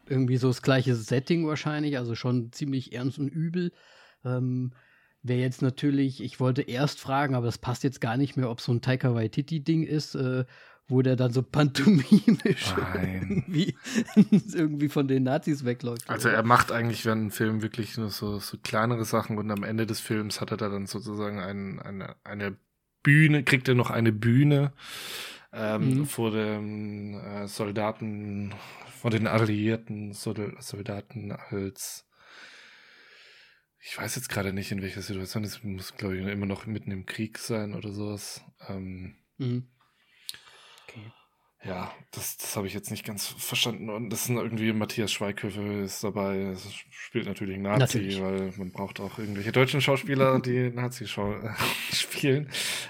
[0.07, 1.97] irgendwie so das gleiche Setting wahrscheinlich.
[1.97, 3.71] Also schon ziemlich ernst und übel.
[4.25, 4.73] Ähm,
[5.25, 8.59] Wäre jetzt natürlich, ich wollte erst fragen, aber das passt jetzt gar nicht mehr, ob
[8.59, 10.43] so ein Taika Waititi-Ding ist, äh,
[10.93, 13.75] wo der dann so pantomimisch irgendwie,
[14.53, 16.09] irgendwie von den Nazis wegläuft.
[16.09, 16.37] Also oder?
[16.37, 19.85] er macht eigentlich während dem Film wirklich nur so, so kleinere Sachen und am Ende
[19.85, 22.55] des Films hat er da dann sozusagen ein, eine, eine
[23.01, 24.71] Bühne, kriegt er noch eine Bühne
[25.51, 26.05] ähm, Mhm.
[26.05, 28.53] vor den äh, Soldaten,
[29.01, 32.05] vor den alliierten Sol Soldaten als
[33.85, 36.91] ich weiß jetzt gerade nicht, in welcher Situation es muss, glaube ich, immer noch mitten
[36.91, 38.41] im Krieg sein oder sowas.
[38.69, 39.67] Ähm, Mhm.
[41.65, 43.89] Ja, das, das habe ich jetzt nicht ganz verstanden.
[43.89, 46.51] Und das ist irgendwie Matthias Schweighöfer ist dabei.
[46.51, 48.21] Das spielt natürlich Nazi, Natürlich.
[48.21, 51.07] weil man braucht auch irgendwelche deutschen Schauspieler, die Nazi
[51.93, 52.49] spielen.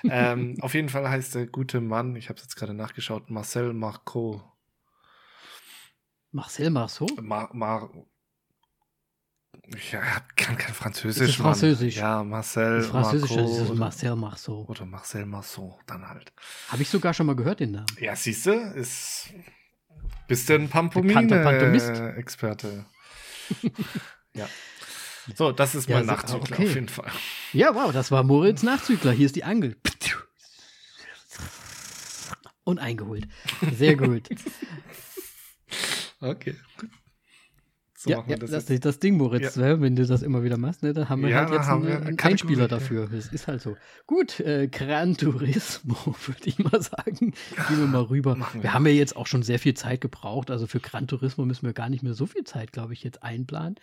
[0.09, 3.73] ähm, auf jeden Fall heißt der gute Mann, ich habe es jetzt gerade nachgeschaut, Marcel
[3.73, 4.41] Marceau.
[6.31, 7.05] Marcel Marceau?
[7.21, 7.91] Mar, Mar
[9.91, 11.21] ja, er kann kein Französisch.
[11.21, 11.53] Ist das Mann.
[11.53, 11.95] Französisch?
[11.95, 14.65] Ja, Marcel Das Französische Marceau ist Marcel Marceau.
[14.67, 16.33] oder Marcel Marceau, dann halt.
[16.69, 17.85] Habe ich sogar schon mal gehört, den Namen.
[17.99, 19.29] Ja, siehst du, ist.
[20.27, 20.69] Bist du ein.
[20.69, 22.85] Pantomime-Experte?
[24.33, 24.47] ja.
[25.35, 26.67] So, das ist Ja, mein so- Nachzügler okay.
[26.67, 27.11] auf jeden Fall.
[27.53, 29.11] Ja, wow, das war Moritz Nachzügler.
[29.13, 29.77] Hier ist die Angel.
[32.65, 33.27] Und eingeholt.
[33.77, 34.27] Sehr gut.
[36.21, 36.55] Okay.
[38.03, 39.55] So ja, machen ja das, das, ist das Ding, Moritz.
[39.55, 39.79] ne?
[39.79, 41.95] Wenn du das immer wieder machst, ne, dann haben wir Ja, halt jetzt einen, wir
[41.95, 42.67] eine einen Einspieler ja.
[42.67, 43.07] dafür.
[43.07, 43.77] Das ist halt so.
[44.07, 45.95] Gut, äh, Gran Turismo,
[46.25, 47.33] würde ich mal sagen.
[47.69, 48.35] Gehen wir mal rüber.
[48.51, 48.73] Wir wir.
[48.73, 50.51] haben ja jetzt auch schon sehr viel Zeit gebraucht.
[50.51, 53.23] Also für Gran Turismo müssen wir gar nicht mehr so viel Zeit, glaube ich, jetzt
[53.23, 53.75] einplanen.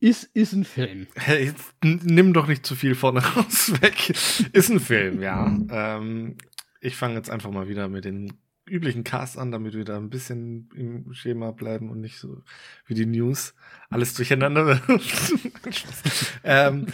[0.00, 1.06] Ist, ist ein Film.
[1.14, 4.10] Hey, jetzt nimm doch nicht zu viel vorne raus weg.
[4.52, 5.46] Ist ein Film, ja.
[5.70, 6.36] ähm,
[6.80, 8.32] ich fange jetzt einfach mal wieder mit den
[8.68, 12.42] üblichen Cast an, damit wir da ein bisschen im Schema bleiben und nicht so
[12.86, 13.54] wie die News
[13.90, 14.80] alles durcheinander
[16.44, 16.86] ähm,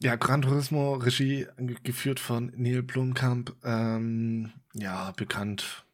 [0.00, 3.54] ja, Gran Turismo, Regie ge- geführt von Neil Blomkamp.
[3.64, 5.84] Ähm, ja, bekannt.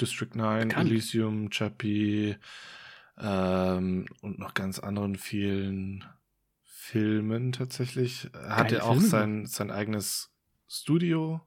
[0.00, 0.90] District 9, Bekannt.
[0.90, 2.36] Elysium, Chappie
[3.18, 6.04] ähm, und noch ganz anderen vielen
[6.64, 8.28] Filmen tatsächlich.
[8.32, 9.08] Er hatte auch Filme.
[9.08, 10.30] sein, sein eigenes
[10.68, 11.40] Studio,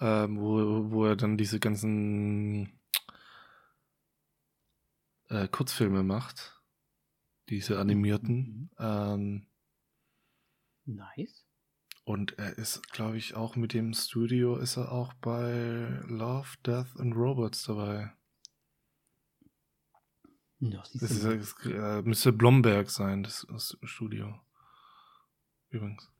[0.00, 2.78] ähm, wo, wo er dann diese ganzen
[5.28, 6.60] äh, Kurzfilme macht.
[7.48, 8.36] Diese animierten.
[8.36, 8.70] Mhm.
[8.78, 9.46] Ähm,
[10.84, 11.44] Nice.
[12.04, 16.98] Und er ist, glaube ich, auch mit dem Studio ist er auch bei Love, Death
[16.98, 18.14] and Robots dabei.
[20.60, 24.40] Ja, Das, ist, das äh, müsste Blomberg sein, das, das Studio.
[25.68, 26.10] Übrigens.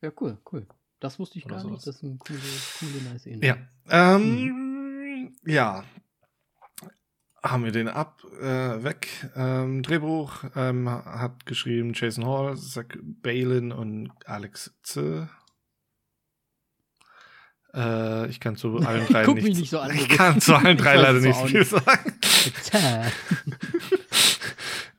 [0.00, 0.66] Ja, cool, cool.
[1.00, 1.72] Das wusste ich gar sowas.
[1.72, 1.86] nicht.
[1.86, 2.40] Das ist eine coole,
[2.80, 3.46] coole, nice Info.
[3.46, 3.56] Ja.
[3.88, 5.84] Ähm, Ja.
[7.40, 9.30] Haben wir den ab, äh, weg.
[9.36, 15.28] Ähm, Drehbuch ähm, hat geschrieben Jason Hall, Zach Balin und Alex Z.
[17.74, 20.56] Äh, ich kann zu allen drei Guck nicht, mich nicht so an, Ich kann zu
[20.56, 22.12] allen drei leider nicht viel sagen.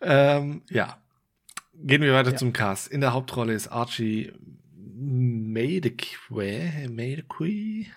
[0.01, 0.97] Ähm, ja.
[1.73, 2.37] Gehen wir weiter Ja.
[2.37, 2.87] zum Cast.
[2.87, 4.31] In der Hauptrolle ist Archie
[5.11, 6.17] Maideque.
[6.29, 7.87] Maideque.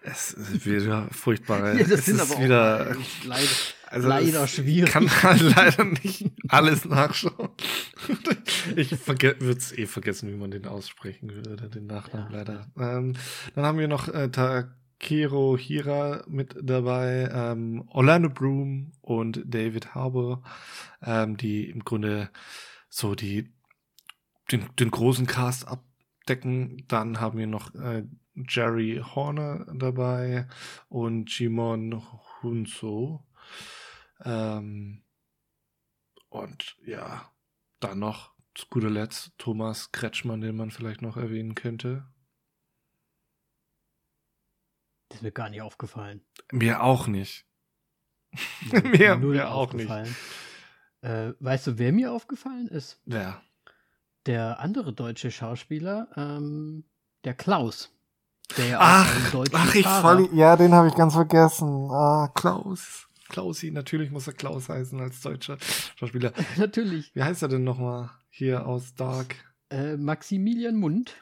[0.00, 1.74] Es ist wieder furchtbar.
[1.78, 2.96] Ja, das es sind ist aber auch wieder
[3.26, 3.48] leider,
[3.88, 4.90] also leider schwierig.
[4.92, 7.50] kann halt leider nicht alles nachschauen.
[8.76, 12.38] Ich würde es eh vergessen, wie man den aussprechen würde, den Nachnamen Ja.
[12.38, 12.66] leider.
[12.78, 13.14] Ähm,
[13.54, 20.42] dann haben wir noch äh, Takero Hira mit dabei, ähm, Orlando Bloom und David Harbour,
[21.02, 22.30] ähm, die im Grunde
[22.88, 23.52] so die
[24.50, 26.84] den, den großen Cast abdecken.
[26.88, 30.48] Dann haben wir noch äh, Jerry Horner dabei
[30.88, 32.02] und Jimon
[32.42, 33.26] Hunso.
[34.24, 35.04] Ähm,
[36.28, 37.32] und ja,
[37.80, 42.06] dann noch zu guter Letzt Thomas Kretschmann, den man vielleicht noch erwähnen könnte.
[45.08, 46.24] Das ist mir gar nicht aufgefallen.
[46.52, 47.46] Mir auch nicht.
[48.84, 49.90] Mir Mir- auch nicht.
[51.00, 53.00] Äh, weißt du, wer mir aufgefallen ist?
[53.06, 53.40] Wer?
[54.28, 56.84] Der andere deutsche Schauspieler, ähm,
[57.24, 57.90] der Klaus.
[58.58, 61.88] Der ja Ach, ach, ich voll, ja, den habe ich ganz vergessen.
[61.90, 63.08] Ah, Klaus.
[63.30, 65.56] Klausi, natürlich muss er Klaus heißen als deutscher
[65.96, 66.34] Schauspieler.
[66.58, 67.10] Natürlich.
[67.14, 69.34] Wie heißt er denn nochmal hier aus Dark?
[69.70, 71.14] Äh, Maximilian Mund,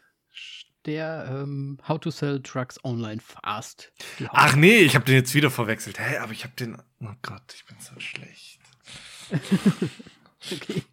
[0.85, 3.93] der ähm, How to Sell Trucks Online Fast.
[4.31, 6.01] Ach nee, ich habe den jetzt wieder verwechselt.
[6.01, 6.77] Hä, aber ich habe den.
[7.01, 8.59] Oh Gott, ich bin so schlecht.
[10.53, 10.85] Okay.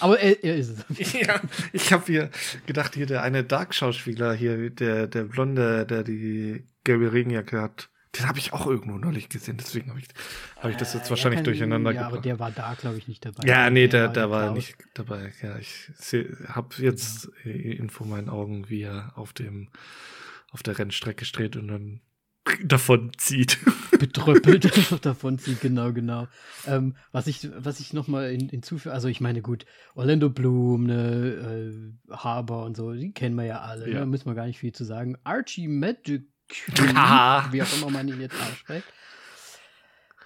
[0.00, 1.12] Aber er, er ist es.
[1.20, 1.40] ja,
[1.72, 2.30] ich habe hier
[2.66, 7.88] gedacht, hier der eine Dark-Schauspieler hier, der, der Blonde, der die gelbe Regenjacke hat,
[8.18, 9.56] den habe ich auch irgendwo neulich gesehen.
[9.58, 10.06] Deswegen habe ich,
[10.58, 12.24] hab ich das jetzt Äh, wahrscheinlich ja, kann- durcheinander Ja, aber gebracht.
[12.24, 13.46] der war da, glaube ich, nicht dabei.
[13.46, 15.32] ja, nee, der, war der der war nicht dabei.
[15.42, 15.90] Ja, ich
[16.48, 19.68] habe jetzt äh, Info in meinen Augen, wie er auf dem
[20.50, 22.00] auf der Rennstrecke steht und dann
[22.64, 23.58] davon zieht.
[23.98, 26.28] betröppelt davon zieht, genau, genau.
[26.66, 31.72] Ähm, was ich, was ich nochmal hin, hinzufüge, also ich meine, gut, Orlando Bloom, ne,
[32.08, 33.94] äh, Harbour und so, die kennen wir ja alle, Ja.
[33.94, 35.16] ne, da müssen wir gar nicht viel zu sagen.
[35.24, 36.26] Archie Magic,
[37.50, 38.84] wie auch immer man ihn jetzt ausspricht,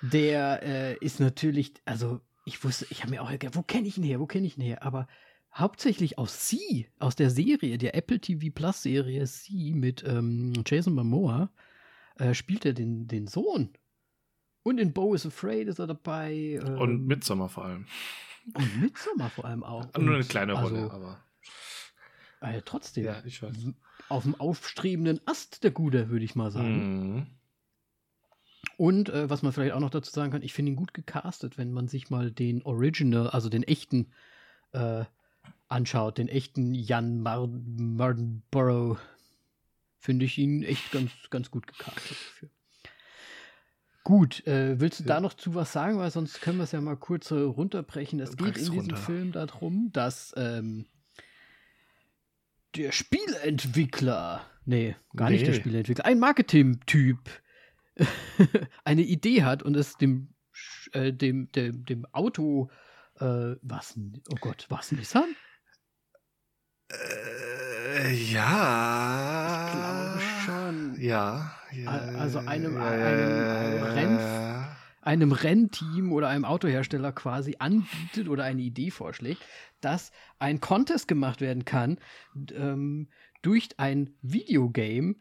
[0.02, 3.98] der äh, ist natürlich, also ich wusste, ich habe mir auch gedacht, wo kenne ich
[3.98, 5.06] ihn her, wo kenne ich ihn her, aber
[5.54, 10.94] hauptsächlich aus Sie, aus der Serie, der Apple TV Plus Serie Sie mit ähm, Jason
[10.94, 11.50] Momoa,
[12.20, 13.70] äh, spielt er den, den Sohn.
[14.62, 16.60] Und in Bo is Afraid ist er dabei.
[16.62, 17.86] ähm, und Midsommar vor allem.
[18.54, 19.86] Und Midsommar vor allem auch.
[19.98, 21.24] Nur eine Und kleine Rolle, also, aber.
[22.40, 23.04] Äh, trotzdem.
[23.04, 23.56] Ja, ich weiß.
[24.08, 27.14] Auf dem aufstrebenden Ast der Gude, würde ich mal sagen.
[27.14, 27.26] Mhm.
[28.76, 31.58] Und äh, was man vielleicht auch noch dazu sagen kann, ich finde ihn gut gecastet,
[31.58, 34.12] wenn man sich mal den Original, also den echten,
[34.72, 35.04] äh,
[35.68, 38.98] anschaut, den echten Jan Mar Mardenborough,
[40.00, 42.48] finde ich ihn echt ganz, ganz gut gecastet dafür.
[44.02, 45.20] Gut, äh, willst du da Ja.
[45.20, 48.18] noch zu was sagen, weil sonst können wir es ja mal kurz äh, runterbrechen.
[48.18, 48.96] Es geht in diesem runter.
[48.96, 50.86] Film darum, dass ähm,
[52.76, 55.60] der Spielentwickler, nee, gar nicht der Nee.
[55.60, 57.18] Spielentwickler, ein Marketing-Typ
[58.84, 60.34] eine Idee hat und es dem,
[60.92, 62.70] äh, dem, dem, dem Auto,
[63.16, 63.98] äh, was,
[64.30, 65.36] oh Gott, was Nissan?
[66.88, 66.94] Äh,
[68.10, 69.66] ja.
[69.66, 70.96] Ich glaube schon.
[71.00, 71.52] Ja.
[71.72, 74.66] ja Also einem- ja, einem- einem Renn-
[75.02, 79.42] einem Rennteam oder einem Autohersteller quasi anbietet oder eine Idee vorschlägt,
[79.80, 81.98] dass ein Contest gemacht werden kann
[82.54, 83.08] ähm,
[83.42, 85.14] durch ein Videogame.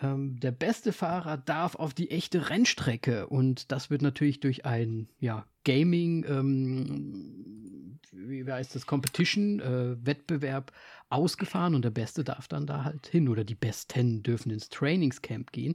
[0.00, 5.08] Ähm, der beste Fahrer darf auf die echte Rennstrecke und das wird natürlich durch ein
[5.20, 10.72] ja, Gaming, ähm, wie heißt das, Competition, äh, Wettbewerb
[11.08, 15.50] ausgefahren und der Beste darf dann da halt hin oder die Besten dürfen ins Trainingscamp
[15.50, 15.74] gehen.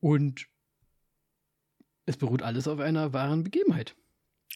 [0.00, 0.46] Und
[2.06, 3.94] es beruht alles auf einer wahren Begebenheit.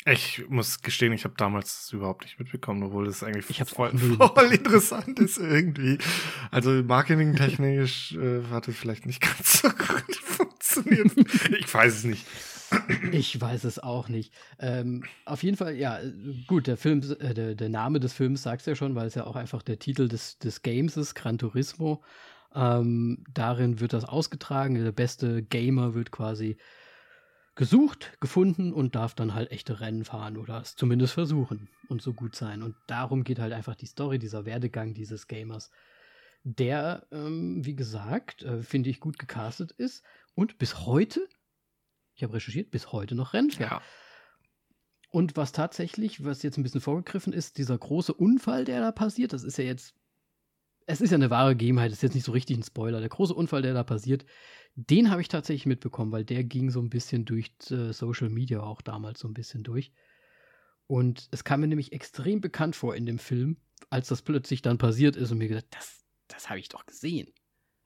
[0.06, 4.52] Ich muss gestehen, ich habe damals überhaupt nicht mitbekommen, obwohl das eigentlich Ich voll, voll
[4.52, 5.98] interessant ist irgendwie.
[6.50, 11.12] Also marketingtechnisch äh, hat es vielleicht nicht ganz so gut funktioniert.
[11.58, 12.24] Ich weiß es nicht.
[13.12, 14.32] Ich weiß es auch nicht.
[14.58, 15.98] Ähm, auf jeden Fall, ja,
[16.46, 19.14] gut, der Film, äh, der, der, Name des Films sagt es ja schon, weil es
[19.14, 22.02] ja auch einfach der Titel des, des Games ist, Gran Turismo.
[22.54, 24.74] Ähm, darin wird das ausgetragen.
[24.74, 26.56] Der beste Gamer wird quasi
[27.54, 32.14] gesucht, gefunden und darf dann halt echte Rennen fahren oder es zumindest versuchen und so
[32.14, 32.62] gut sein.
[32.62, 35.70] Und darum geht halt einfach die Story, dieser Werdegang dieses Gamers,
[36.42, 40.02] der, ähm, wie gesagt, äh, finde ich gut gecastet ist
[40.34, 41.28] und bis heute,
[42.20, 43.70] ich habe recherchiert, bis heute noch Rennen fährt.
[43.70, 43.82] Ja.
[45.10, 49.32] Und was tatsächlich, was jetzt ein bisschen vorgegriffen ist, dieser große Unfall, der da passiert,
[49.32, 49.94] das ist ja jetzt,
[50.86, 53.00] es ist ja eine wahre Gegebenheit, das ist jetzt nicht so richtig ein Spoiler.
[53.00, 54.26] Der große Unfall, der da passiert,
[54.74, 58.60] den habe ich tatsächlich mitbekommen, weil der ging so ein bisschen durch äh, Social Media
[58.60, 59.92] auch damals so ein bisschen durch.
[60.86, 63.56] Und es kam mir nämlich extrem bekannt vor in dem Film,
[63.88, 67.32] als das plötzlich dann passiert ist und mir gesagt, das, das habe ich doch gesehen.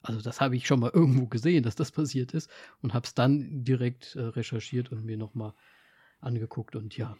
[0.05, 2.49] Also das habe ich schon mal irgendwo gesehen, dass das passiert ist
[2.81, 5.53] und habe es dann direkt äh, recherchiert und mir nochmal
[6.19, 7.17] angeguckt und ja.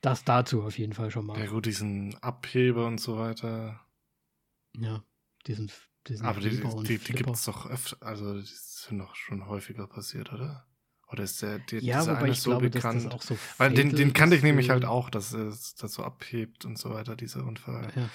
[0.00, 1.38] Das dazu auf jeden Fall schon mal.
[1.38, 3.80] Ja gut, diesen Abheber und so weiter.
[4.76, 5.02] Ja,
[5.46, 5.70] diesen
[6.08, 9.86] diesen Aber die, die, die gibt es doch öfter, also die sind doch schon häufiger
[9.86, 10.66] passiert, oder?
[11.10, 13.06] Oder ist der, die, ja, dieser eine so glaube, bekannt?
[13.06, 16.02] Dass das so Weil den, den kannte ich nämlich halt auch, dass es das so
[16.02, 17.90] abhebt und so weiter, dieser Unfall.
[17.94, 18.08] Ja.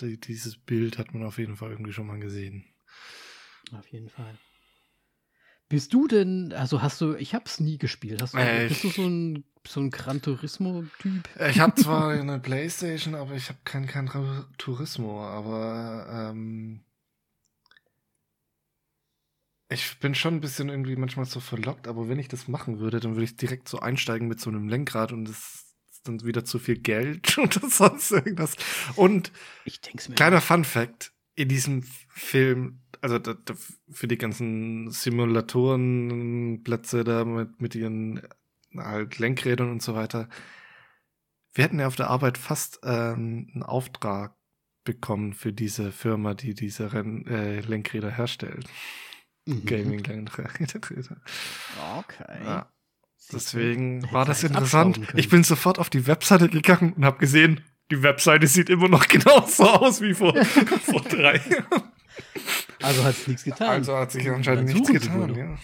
[0.00, 2.64] Die, dieses Bild hat man auf jeden Fall irgendwie schon mal gesehen.
[3.72, 4.38] Auf jeden Fall.
[5.68, 8.90] Bist du denn, also hast du, ich hab's nie gespielt, hast du, äh, bist du
[8.90, 11.28] so ein, so ein Gran Turismo-Typ?
[11.48, 14.08] Ich habe zwar eine Playstation, aber ich habe kein Gran
[14.58, 16.84] Turismo, aber ähm,
[19.68, 23.00] ich bin schon ein bisschen irgendwie manchmal so verlockt, aber wenn ich das machen würde,
[23.00, 25.65] dann würde ich direkt so einsteigen mit so einem Lenkrad und es ist
[26.08, 28.56] dann wieder zu viel Geld oder sonst irgendwas.
[28.94, 29.32] Und
[29.64, 33.54] ich denk's mir kleiner Fun Fact: In diesem Film, also da, da,
[33.90, 38.22] für die ganzen Simulatorenplätze da mit, mit ihren
[38.76, 40.28] halt Lenkrädern und so weiter,
[41.54, 44.36] wir hätten ja auf der Arbeit fast ähm, einen Auftrag
[44.84, 48.68] bekommen für diese Firma, die diese Renn äh, Lenkräder herstellt.
[49.46, 49.64] Mhm.
[49.64, 50.76] Gaming-Geräte.
[51.98, 52.44] Okay.
[52.44, 52.70] Ja.
[53.32, 55.00] Deswegen war das interessant.
[55.14, 59.08] Ich bin sofort auf die Webseite gegangen und habe gesehen, die Webseite sieht immer noch
[59.08, 61.92] genauso aus wie vor, vor drei Jahren.
[62.82, 63.68] Also hat es nichts getan.
[63.68, 65.58] Also hat sich anscheinend nichts getan, ja.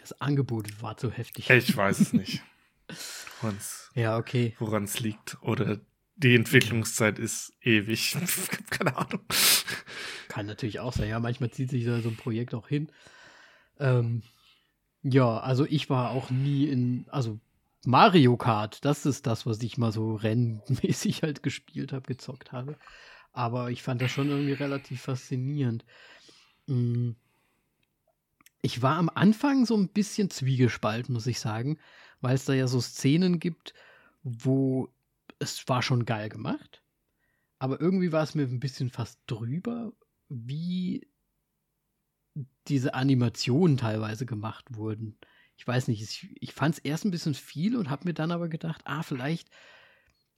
[0.00, 1.48] Das Angebot war zu heftig.
[1.48, 2.42] Ich weiß es nicht.
[3.94, 4.54] ja, okay.
[4.58, 5.38] Woran es liegt.
[5.40, 5.80] Oder
[6.16, 8.16] die Entwicklungszeit ist ewig.
[8.70, 9.20] Keine Ahnung.
[10.28, 11.08] Kann natürlich auch sein.
[11.08, 12.90] Ja, manchmal zieht sich da so ein Projekt auch hin.
[13.80, 14.22] Ähm,
[15.04, 17.38] ja, also ich war auch nie in, also
[17.84, 22.78] Mario Kart, das ist das, was ich mal so rennmäßig halt gespielt habe, gezockt habe.
[23.32, 25.84] Aber ich fand das schon irgendwie relativ faszinierend.
[26.66, 27.10] Mm.
[28.62, 31.78] Ich war am Anfang so ein bisschen zwiegespalten, muss ich sagen,
[32.22, 33.74] weil es da ja so Szenen gibt,
[34.22, 34.88] wo
[35.38, 36.82] es war schon geil gemacht,
[37.58, 39.92] aber irgendwie war es mir ein bisschen fast drüber,
[40.30, 41.06] wie
[42.68, 45.16] diese Animationen teilweise gemacht wurden.
[45.56, 48.32] Ich weiß nicht, ich, ich fand es erst ein bisschen viel und habe mir dann
[48.32, 49.48] aber gedacht, ah, vielleicht,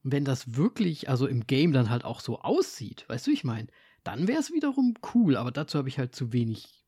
[0.03, 3.69] wenn das wirklich, also im Game dann halt auch so aussieht, weißt du, ich meine,
[4.05, 6.85] dann wäre es wiederum cool, aber dazu habe ich halt zu wenig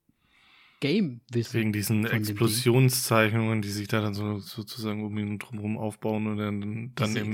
[0.81, 1.55] Game-Wissen.
[1.55, 6.93] Wegen diesen Explosionszeichnungen, die sich da dann so, sozusagen um ihn drumherum aufbauen und dann,
[6.95, 7.33] dann im,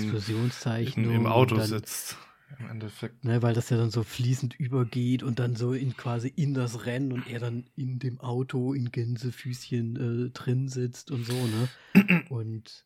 [0.97, 2.17] im, im Auto sitzt.
[2.59, 3.25] Im Endeffekt.
[3.25, 6.87] Ne, weil das ja dann so fließend übergeht und dann so in quasi in das
[6.87, 11.69] Rennen und er dann in dem Auto in Gänsefüßchen äh, drin sitzt und so, ne?
[12.29, 12.85] und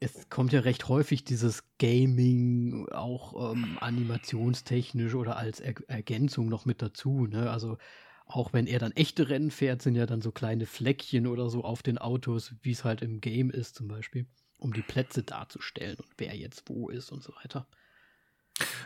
[0.00, 6.64] es kommt ja recht häufig dieses Gaming auch ähm, animationstechnisch oder als er Ergänzung noch
[6.64, 7.50] mit dazu, ne?
[7.50, 7.78] Also
[8.26, 11.64] auch wenn er dann echte Rennen fährt, sind ja dann so kleine Fleckchen oder so
[11.64, 14.26] auf den Autos, wie es halt im Game ist zum Beispiel,
[14.58, 17.66] um die Plätze darzustellen und wer jetzt wo ist und so weiter.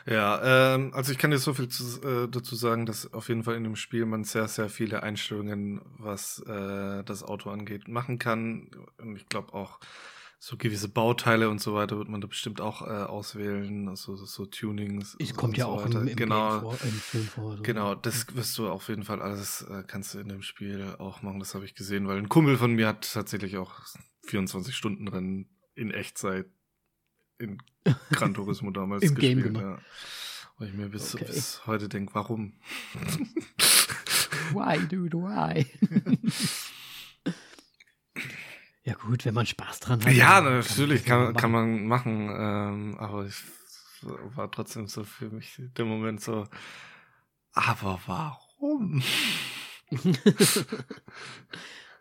[0.06, 3.42] Ja, ähm, also ich kann dir so viel zu, äh, dazu sagen, dass auf jeden
[3.42, 8.18] Fall in dem Spiel man sehr, sehr viele Einstellungen, was äh, das Auto angeht, machen
[8.18, 8.70] kann.
[8.98, 9.80] Und ich glaube auch,
[10.38, 14.46] so gewisse Bauteile und so weiter wird man da bestimmt auch äh, auswählen, also so
[14.46, 15.16] Tunings.
[15.18, 17.56] Es kommt ja so auch im, im, genau, vor, im Film vor.
[17.56, 17.62] So.
[17.62, 21.22] Genau, das wirst du auf jeden Fall alles, äh, kannst du in dem Spiel auch
[21.22, 23.80] machen, das habe ich gesehen, weil ein Kumpel von mir hat tatsächlich auch
[24.28, 26.46] 24-Stunden-Rennen in Echtzeit
[27.38, 27.58] in
[28.10, 29.42] Gran Turismo damals Im gespielt.
[29.42, 29.64] Game gemacht.
[29.64, 29.78] Ja.
[30.58, 31.26] Und ich mir bis, okay.
[31.26, 32.54] bis heute denke, warum?
[34.52, 35.66] why, dude, why?
[38.84, 40.12] Ja, gut, wenn man Spaß dran hat.
[40.12, 43.34] Ja, natürlich kann, kann, man machen, ähm, aber ich
[44.02, 46.46] war trotzdem so für mich der Moment so,
[47.52, 49.02] aber warum?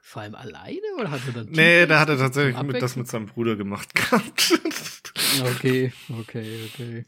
[0.02, 1.48] Vor allem alleine oder hat er dann.
[1.50, 4.95] Nee, da hat er tatsächlich mit, das mit seinem Bruder gemacht gehabt.
[5.42, 7.06] Okay, okay, okay.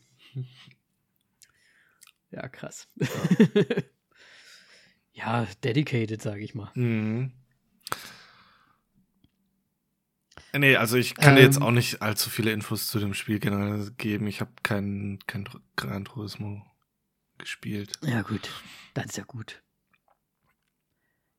[2.32, 2.88] Ja, krass.
[2.96, 3.08] Ja,
[5.44, 6.72] ja dedicated, sage ich mal.
[6.76, 7.32] Mhm.
[10.54, 13.92] Nee, also ich kann ähm, jetzt auch nicht allzu viele Infos zu dem Spiel generell
[13.98, 14.28] geben.
[14.28, 16.66] Ich habe kein, kein Gran Turismo
[17.38, 17.94] gespielt.
[18.02, 18.50] Ja, gut.
[18.94, 19.62] Das ist ja gut.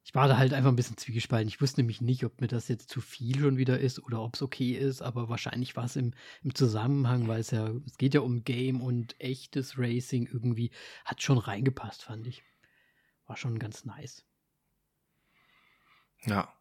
[0.09, 1.49] Ich war da halt einfach ein bisschen zwiegespalten.
[1.49, 4.37] Ich wusste nämlich nicht, ob mir das jetzt zu viel schon wieder ist oder ob
[4.37, 8.15] es okay ist, aber wahrscheinlich war es im, im Zusammenhang, weil es ja, es geht
[8.15, 10.71] ja um Game und echtes Racing irgendwie,
[11.05, 12.43] hat schon reingepasst, fand ich.
[13.27, 14.25] War schon ganz nice.
[16.25, 16.55] Ja.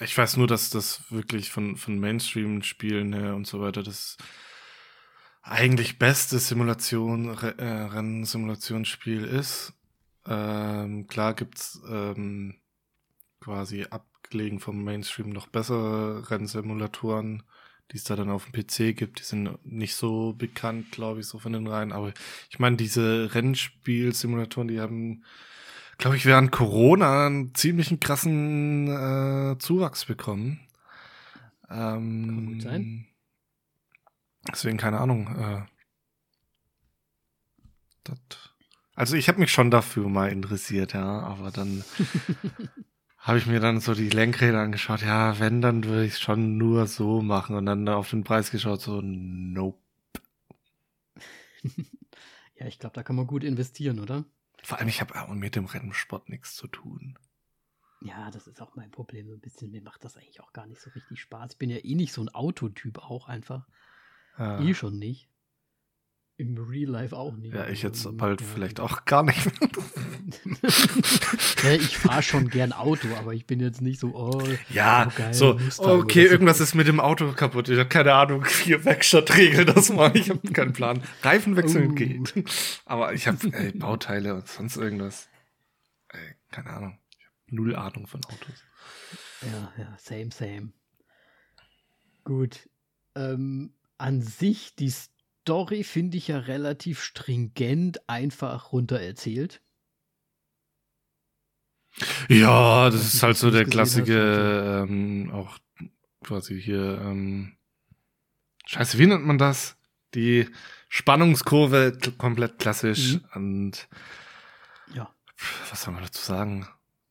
[0.00, 4.16] Ich weiß nur, dass das wirklich von, von Mainstream-Spielen her und so weiter das
[5.42, 9.74] eigentlich beste Simulation, äh, Rennsimulationsspiel ist.
[10.24, 12.62] Ähm, klar gibt's ähm,
[13.44, 17.42] quasi abgelegen vom Mainstream noch bessere Rennsimulatoren,
[17.92, 19.20] die es da dann auf dem PC gibt.
[19.20, 21.92] Die sind nicht so bekannt, glaube ich, so von den Reihen.
[21.92, 22.12] Aber
[22.48, 25.24] ich meine, diese Rennspiel-Simulatoren, die haben,
[25.98, 30.60] glaube ich, während Corona einen ziemlichen krassen äh, Zuwachs bekommen.
[31.70, 33.06] Ähm, Kann gut sein.
[34.50, 35.26] Deswegen keine Ahnung.
[35.36, 35.62] Äh,
[38.04, 38.54] das
[38.96, 41.84] also ich habe mich schon dafür mal interessiert, ja, aber dann
[43.24, 45.00] habe ich mir dann so die Lenkräder angeschaut.
[45.00, 48.50] Ja, wenn, dann würde ich es schon nur so machen und dann auf den Preis
[48.50, 49.78] geschaut, so, nope.
[52.56, 54.24] ja, ich glaube, da kann man gut investieren, oder?
[54.62, 57.18] Vor allem, ich habe auch mit dem Rennsport nichts zu tun.
[58.02, 59.70] Ja, das ist auch mein Problem so ein bisschen.
[59.70, 61.52] Mir macht das eigentlich auch gar nicht so richtig Spaß.
[61.52, 63.66] Ich bin ja eh nicht so ein Autotyp auch einfach.
[64.38, 64.60] Ja.
[64.60, 65.30] Eh schon nicht.
[66.36, 67.54] Im Real Life auch nicht.
[67.54, 68.46] Ja, ich jetzt also, bald ja.
[68.52, 69.38] vielleicht auch gar nicht
[71.62, 75.12] ja, ich fahre schon gern Auto, aber ich bin jetzt nicht so, oh, ja, oh,
[75.16, 77.68] geil, so, okay, irgendwas ist mit dem Auto kaputt.
[77.68, 80.16] Ich habe keine Ahnung, vier Werkstattregeln, das mal.
[80.16, 81.04] Ich habe keinen Plan.
[81.22, 81.94] Reifen wechseln uh.
[81.94, 82.34] geht.
[82.84, 85.28] Aber ich habe Bauteile und sonst irgendwas.
[86.08, 86.98] Ey, keine Ahnung.
[87.16, 88.64] Ich habe null Ahnung von Autos.
[89.42, 90.72] Ja, ja, same, same.
[92.24, 92.68] Gut.
[93.14, 95.13] Ähm, an sich, die Story
[95.84, 99.60] finde ich ja relativ stringent einfach runter erzählt.
[102.28, 105.58] Ja, das ist halt so der klassische, ähm, auch
[106.24, 107.56] quasi hier, ähm,
[108.66, 109.76] scheiße, wie nennt man das?
[110.14, 110.48] Die
[110.88, 113.24] Spannungskurve komplett klassisch mhm.
[113.34, 113.88] und
[114.94, 115.12] ja.
[115.70, 116.66] Was soll man dazu sagen?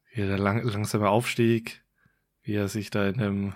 [0.10, 1.84] Hier der lang langsame Aufstieg,
[2.44, 3.56] wie er sich da in dem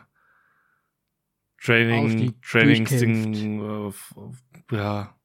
[1.59, 5.17] Training, Trainingsding, äh, ja,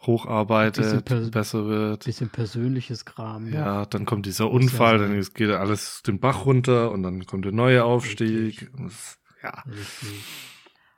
[0.00, 2.04] hocharbeitet, besser wird.
[2.04, 3.52] Bisschen persönliches Kram.
[3.52, 7.44] Ja, ja dann kommt dieser Unfall, dann geht alles den Bach runter und dann kommt
[7.44, 8.70] der neue Aufstieg.
[8.78, 9.62] Das, ja.
[9.66, 10.24] Richtig.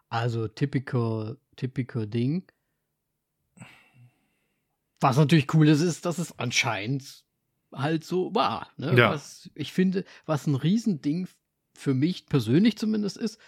[0.08, 2.44] Also typical, typical Ding.
[5.00, 7.24] Was natürlich cool ist, ist, dass es anscheinend
[7.72, 8.70] halt so war.
[8.76, 8.96] Ne?
[8.96, 9.10] Ja.
[9.10, 11.28] Was ich finde, was ein Riesending
[11.74, 13.38] für mich persönlich zumindest ist,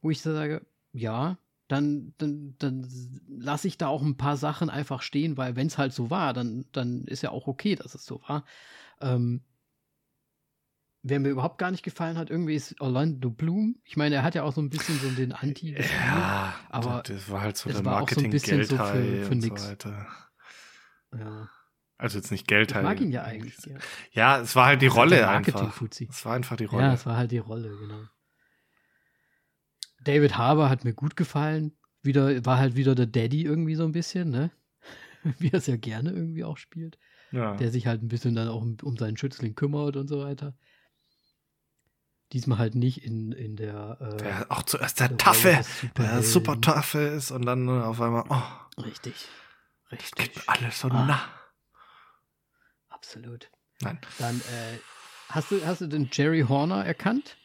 [0.00, 1.38] wo ich sage, ja,
[1.68, 2.88] dann, dann, dann
[3.28, 6.32] lasse ich da auch ein paar Sachen einfach stehen, weil wenn es halt so war,
[6.32, 8.44] dann, dann ist ja auch okay, dass es so war.
[9.00, 9.42] Ähm,
[11.02, 13.76] wer mir überhaupt gar nicht gefallen hat, irgendwie ist Orlando Bloom.
[13.84, 15.76] Ich meine, er hat ja auch so ein bisschen so den Anti.
[15.78, 19.62] Ja, aber das war halt so der Marketing-Geldteil so für, für und nix.
[19.62, 20.06] so weiter.
[21.16, 21.48] Ja.
[21.98, 22.82] Also jetzt nicht Geldteil.
[22.82, 23.56] Ich mag ihn ja eigentlich.
[23.66, 23.76] Ja,
[24.12, 25.80] ja es war halt die Rolle einfach.
[25.80, 26.82] Es war einfach die Rolle.
[26.82, 28.04] Ja, es war halt die Rolle, genau.
[30.04, 31.72] David Harbour hat mir gut gefallen.
[32.02, 34.50] Wieder, war halt wieder der Daddy irgendwie so ein bisschen, ne?
[35.38, 36.98] Wie er es ja gerne irgendwie auch spielt.
[37.30, 37.54] Ja.
[37.56, 40.54] Der sich halt ein bisschen dann auch um, um seinen Schützling kümmert und so weiter.
[42.32, 43.98] Diesmal halt nicht in, in der.
[44.00, 45.60] Äh, der auch zuerst der, der Taffe,
[45.96, 48.24] der super Taffe ist und dann auf einmal.
[48.28, 49.28] Oh, richtig.
[49.90, 50.34] Richtig.
[50.34, 51.04] Geht alles so ah.
[51.04, 51.20] nah.
[52.88, 53.50] Absolut.
[53.80, 53.98] Nein.
[54.18, 54.78] Dann, äh,
[55.28, 57.36] hast du, hast du den Jerry Horner erkannt?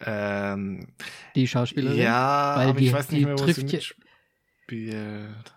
[0.00, 0.88] Ähm,
[1.34, 1.98] die Schauspielerin?
[1.98, 5.54] Ja, Weil aber die, ich weiß nicht mehr, wo sie mitspielt.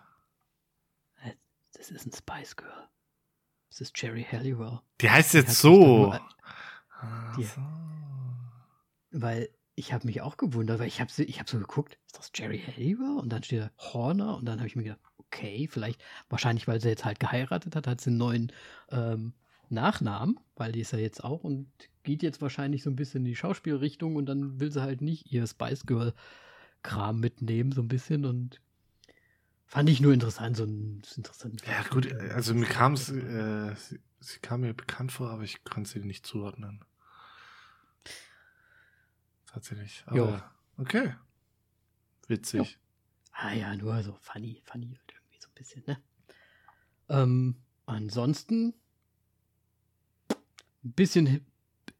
[1.72, 2.88] Das ist ein Spice Girl.
[3.70, 4.80] Das ist Jerry Halliwell.
[5.00, 6.14] Die heißt jetzt so.
[7.36, 7.60] Die, so.
[9.12, 12.30] Weil ich habe mich auch gewundert, weil ich habe ich hab so geguckt, ist das
[12.34, 13.16] Jerry Halliwell?
[13.18, 16.80] Und dann steht da Horner und dann habe ich mir gedacht, okay, vielleicht, wahrscheinlich, weil
[16.80, 18.52] sie jetzt halt geheiratet hat, hat sie einen neuen
[18.90, 19.32] ähm,
[19.70, 21.70] Nachnamen, weil die ist ja jetzt auch und
[22.02, 25.32] geht jetzt wahrscheinlich so ein bisschen in die Schauspielrichtung und dann will sie halt nicht
[25.32, 26.14] ihr Spice Girl
[26.82, 28.60] Kram mitnehmen, so ein bisschen und
[29.66, 31.62] fand ich nur interessant, so ein interessant.
[31.66, 33.74] Ja, gut, also mir kam es, äh,
[34.20, 36.84] sie kam mir bekannt vor, aber ich konnte sie nicht zuordnen.
[39.46, 40.04] Tatsächlich.
[40.06, 40.42] Aber, jo.
[40.78, 41.14] Okay.
[42.28, 42.60] Witzig.
[42.60, 42.66] Jo.
[43.32, 46.02] Ah ja, nur so funny, funny halt irgendwie so ein bisschen, ne?
[47.08, 47.56] Ähm,
[47.86, 48.74] ansonsten
[50.84, 51.46] ein bisschen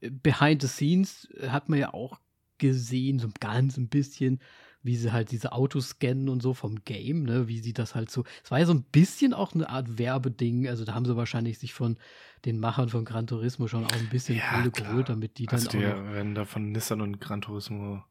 [0.01, 2.21] behind the scenes hat man ja auch
[2.59, 4.41] gesehen, so ganz ein bisschen,
[4.83, 8.11] wie sie halt diese Autos scannen und so vom Game, ne, wie sie das halt
[8.11, 8.25] so.
[8.45, 11.59] Es war ja so ein bisschen auch eine Art Werbeding, also da haben sie wahrscheinlich
[11.59, 11.99] sich von
[12.45, 15.61] den Machern von Gran Turismo schon auch ein bisschen ja, Kohle geholt, damit die dann
[15.61, 16.13] also die, auch.
[16.13, 18.03] wenn da von Nissan und Gran Turismo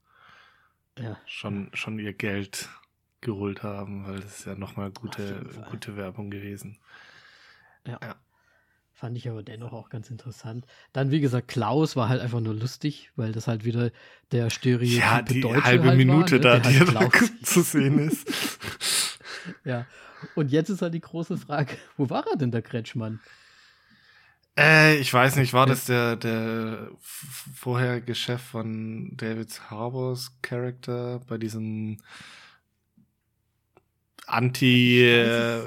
[0.97, 1.17] ja.
[1.25, 2.69] schon, schon ihr Geld
[3.21, 6.77] geholt haben, weil das ist ja nochmal gute, gute Werbung gewesen.
[7.85, 7.99] ja.
[8.01, 8.15] ja.
[8.99, 10.65] Fand ich aber dennoch auch ganz interessant.
[10.91, 13.91] Dann, wie gesagt, Klaus war halt einfach nur lustig, weil das halt wieder
[14.33, 16.61] der Stereotyp Ja, die Deutsche halbe halt Minute war, ne?
[16.61, 18.27] da, die halt zu sehen ist.
[19.63, 19.85] ja.
[20.35, 23.21] Und jetzt ist halt die große Frage, wo war er denn, der Kretschmann?
[24.57, 31.37] Äh, ich weiß nicht, war das der, der vorherige Chef von David Harbors Charakter bei
[31.37, 31.99] diesem
[34.27, 35.59] Anti äh,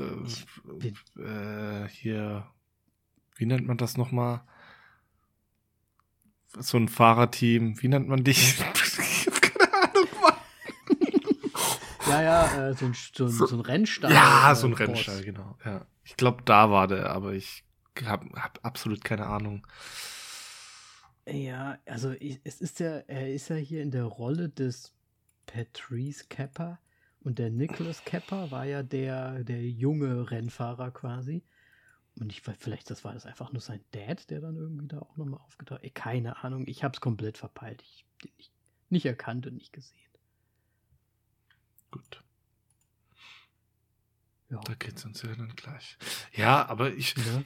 [1.17, 2.47] äh, hier
[3.43, 4.41] wie nennt man das nochmal?
[6.61, 8.61] So ein Fahrerteam, wie nennt man dich?
[8.61, 10.35] ich hab keine Ahnung, Mann.
[12.09, 14.13] Ja, ja, äh, so, ein, so, so, so ein Rennstall.
[14.13, 15.59] Ja, so ein Rennstall, genau.
[15.65, 15.85] Ja.
[16.05, 17.65] Ich glaube, da war der, aber ich
[18.05, 19.67] habe hab absolut keine Ahnung.
[21.27, 24.93] Ja, also es ist ja, er ist ja hier in der Rolle des
[25.47, 26.79] Patrice Kepper
[27.19, 31.43] und der Nicholas Kepper war ja der, der junge Rennfahrer quasi.
[32.21, 35.17] Und ich vielleicht das war das einfach nur sein Dad, der dann irgendwie da auch
[35.17, 35.95] nochmal aufgetaucht ist.
[35.95, 37.83] Keine Ahnung, ich hab's komplett verpeilt.
[37.83, 38.53] Ich den nicht,
[38.91, 39.99] nicht erkannt und nicht gesehen.
[41.91, 42.23] Gut.
[44.51, 44.61] Ja.
[44.65, 45.97] Da geht's uns ja dann gleich.
[46.35, 47.43] Ja, aber ich, ja.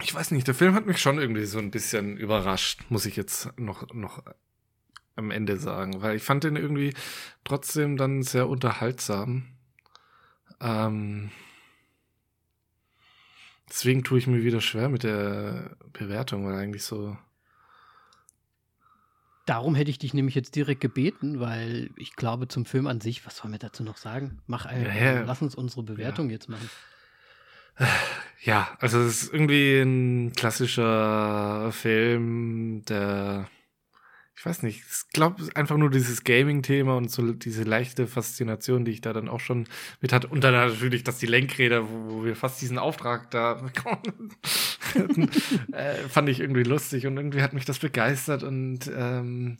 [0.00, 3.16] ich weiß nicht, der Film hat mich schon irgendwie so ein bisschen überrascht, muss ich
[3.16, 4.22] jetzt noch, noch
[5.16, 6.94] am Ende sagen, weil ich fand den irgendwie
[7.42, 9.56] trotzdem dann sehr unterhaltsam.
[10.60, 11.32] Ähm,
[13.68, 17.16] Deswegen tue ich mir wieder schwer mit der Bewertung, weil eigentlich so.
[19.44, 23.24] Darum hätte ich dich nämlich jetzt direkt gebeten, weil ich glaube, zum Film an sich,
[23.26, 24.40] was wollen wir dazu noch sagen?
[24.46, 25.20] Mach ein, ja, ja.
[25.22, 26.32] lass uns unsere Bewertung ja.
[26.32, 26.68] jetzt machen.
[28.42, 33.48] Ja, also es ist irgendwie ein klassischer Film, der
[34.38, 38.92] ich weiß nicht, ich glaube einfach nur dieses Gaming-Thema und so diese leichte Faszination, die
[38.92, 39.66] ich da dann auch schon
[40.02, 40.28] mit hatte.
[40.28, 44.34] Und dann natürlich, dass die Lenkräder, wo, wo wir fast diesen Auftrag da bekommen,
[45.72, 49.56] äh, fand ich irgendwie lustig und irgendwie hat mich das begeistert und ähm,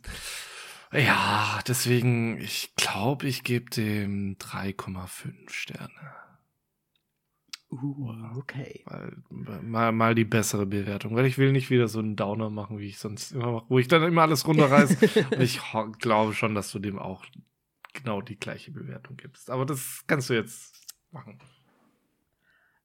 [0.93, 6.26] ja, deswegen, ich glaube, ich gebe dem 3,5 Sterne.
[7.69, 8.83] Uh, okay.
[8.85, 12.79] Mal, mal, mal, die bessere Bewertung, weil ich will nicht wieder so einen Downer machen,
[12.79, 15.25] wie ich sonst immer mache, wo ich dann immer alles runterreiße.
[15.39, 15.59] ich
[15.99, 17.25] glaube schon, dass du dem auch
[17.93, 19.49] genau die gleiche Bewertung gibst.
[19.49, 21.39] Aber das kannst du jetzt machen.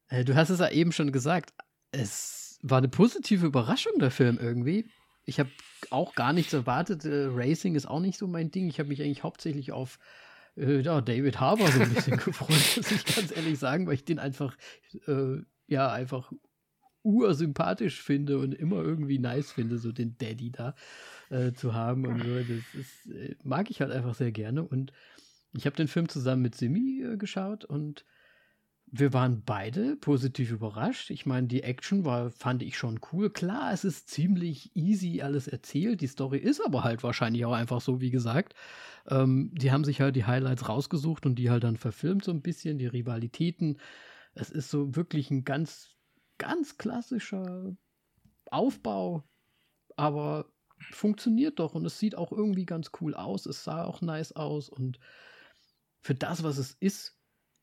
[0.09, 1.53] Äh, du hast es ja eben schon gesagt.
[1.91, 4.89] Es war eine positive Überraschung, der Film irgendwie.
[5.25, 5.49] Ich habe
[5.91, 7.05] auch gar nichts erwartet.
[7.05, 8.67] Äh, Racing ist auch nicht so mein Ding.
[8.67, 9.97] Ich habe mich eigentlich hauptsächlich auf
[10.55, 14.05] äh, ja, David Harbour so ein bisschen gefreut, muss ich ganz ehrlich sagen, weil ich
[14.05, 14.55] den einfach,
[15.07, 15.37] äh,
[15.67, 16.31] ja, einfach
[17.03, 20.73] ursympathisch finde und immer irgendwie nice finde, so den Daddy da
[21.29, 22.35] äh, zu haben und so.
[22.37, 24.63] Das ist, äh, mag ich halt einfach sehr gerne.
[24.63, 24.93] Und
[25.55, 28.05] ich habe den Film zusammen mit Simi äh, geschaut und
[28.95, 31.09] wir waren beide positiv überrascht.
[31.09, 33.31] Ich meine, die Action war, fand ich schon cool.
[33.31, 36.01] Klar, es ist ziemlich easy alles erzählt.
[36.01, 38.53] Die Story ist aber halt wahrscheinlich auch einfach so, wie gesagt.
[39.07, 42.43] Ähm, die haben sich halt die Highlights rausgesucht und die halt dann verfilmt so ein
[42.43, 43.79] bisschen, die Rivalitäten.
[44.35, 45.95] Es ist so wirklich ein ganz,
[46.37, 47.75] ganz klassischer
[48.51, 49.23] Aufbau,
[49.95, 50.53] aber
[50.91, 53.47] funktioniert doch und es sieht auch irgendwie ganz cool aus.
[53.47, 54.99] Es sah auch nice aus und
[55.99, 57.17] für das, was es ist,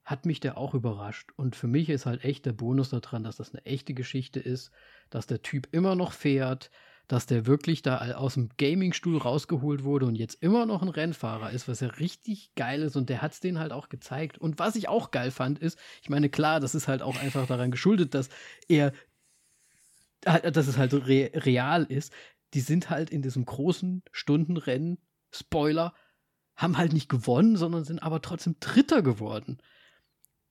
[0.05, 1.31] hat mich der auch überrascht.
[1.37, 4.71] Und für mich ist halt echt der Bonus daran, dass das eine echte Geschichte ist,
[5.11, 6.71] dass der Typ immer noch fährt,
[7.11, 11.51] dass der wirklich da aus dem Gamingstuhl rausgeholt wurde und jetzt immer noch ein Rennfahrer
[11.51, 14.39] ist, was ja richtig geil ist und der hat es denen halt auch gezeigt.
[14.39, 17.49] Und was ich auch geil fand, ist, ich meine, klar, das ist halt auch einfach
[17.49, 18.29] daran geschuldet, dass
[18.69, 18.93] er,
[20.21, 22.13] dass es halt re real ist.
[22.55, 24.99] Die sind halt in diesem großen Stundenrennen,
[25.33, 25.95] Spoiler,
[26.55, 29.59] haben halt nicht gewonnen, sondern sind aber trotzdem Dritter geworden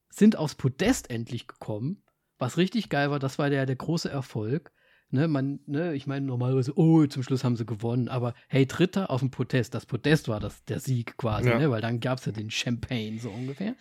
[0.10, 2.04] sind aufs Podest endlich gekommen,
[2.38, 3.20] was richtig geil war.
[3.20, 4.72] Das war der, der große Erfolg.
[5.12, 9.10] Ne, man, ne, ich meine normalerweise, oh, zum Schluss haben sie gewonnen, aber hey, Dritter
[9.10, 11.58] auf dem Podest, das Podest war das der Sieg quasi, ja.
[11.58, 13.76] ne, weil dann gab es ja den Champagne so ungefähr.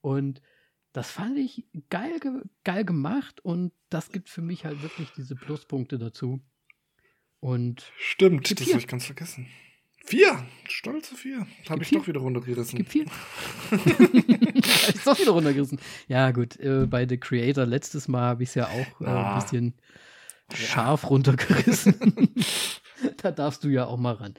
[0.00, 0.42] Und
[0.92, 2.20] Das fand ich geil,
[2.62, 6.40] geil gemacht und das gibt für mich halt wirklich diese Pluspunkte dazu.
[7.40, 9.48] Und Stimmt, das habe ich ganz vergessen.
[10.06, 11.46] Vier, stolze vier.
[11.68, 11.98] Habe ich vier.
[11.98, 12.76] doch wieder runtergerissen.
[12.76, 13.06] Gibt vier.
[13.70, 13.80] habe
[14.94, 15.80] ich doch wieder runtergerissen.
[16.08, 19.34] Ja, gut, äh, bei The Creator letztes Mal habe ich es ja auch äh, ah.
[19.34, 19.74] ein bisschen
[20.50, 20.56] ja.
[20.56, 22.34] scharf runtergerissen.
[23.22, 24.34] da darfst du ja auch mal ran.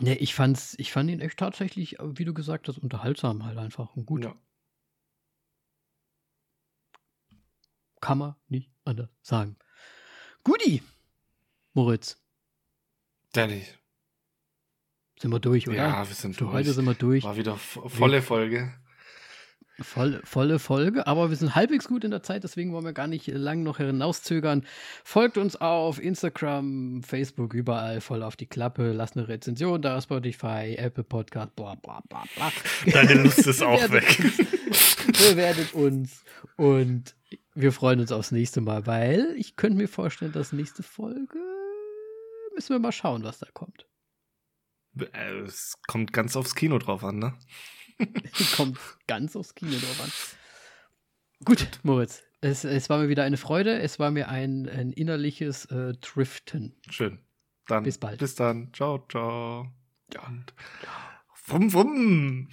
[0.00, 3.94] Ne, ich fand's, ich fand ihn echt tatsächlich, wie du gesagt hast, unterhaltsam halt einfach
[3.94, 4.24] und gut.
[4.24, 4.34] Ja.
[8.00, 9.56] Kann man nicht anders sagen.
[10.42, 10.82] Guti,
[11.72, 12.20] Moritz.
[13.32, 13.64] Danny.
[15.20, 15.76] Sind wir durch, oder?
[15.76, 16.54] Ja, wir sind Für durch.
[16.54, 17.24] Heute sind wir durch.
[17.24, 18.72] War wieder volle Folge.
[19.80, 23.06] Voll, volle Folge, aber wir sind halbwegs gut in der Zeit, deswegen wollen wir gar
[23.06, 24.66] nicht lang noch hinauszögern.
[25.04, 28.90] Folgt uns auf Instagram, Facebook, überall voll auf die Klappe.
[28.90, 32.52] Lasst eine Rezension da, Spotify, Apple Podcast, bla bla bla bla.
[32.92, 34.18] Deine Lust ist auch weg.
[35.06, 36.24] Bewertet uns
[36.56, 37.14] und
[37.54, 41.38] wir freuen uns aufs nächste Mal, weil ich könnte mir vorstellen, dass nächste Folge
[42.52, 43.86] müssen wir mal schauen, was da kommt.
[45.12, 47.34] Äh, es kommt ganz aufs Kino drauf an, ne?
[48.56, 50.12] kommt ganz aufs Kino drauf an.
[51.44, 52.22] Gut, Moritz.
[52.40, 53.78] Es, es war mir wieder eine Freude.
[53.80, 56.80] Es war mir ein, ein innerliches äh, Driften.
[56.88, 57.18] Schön.
[57.66, 57.82] Dann.
[57.84, 58.18] Bis bald.
[58.18, 58.72] Bis dann.
[58.72, 59.66] Ciao, ciao.
[60.12, 60.26] Ja.
[60.26, 60.54] Und
[61.46, 62.48] wumm, wumm.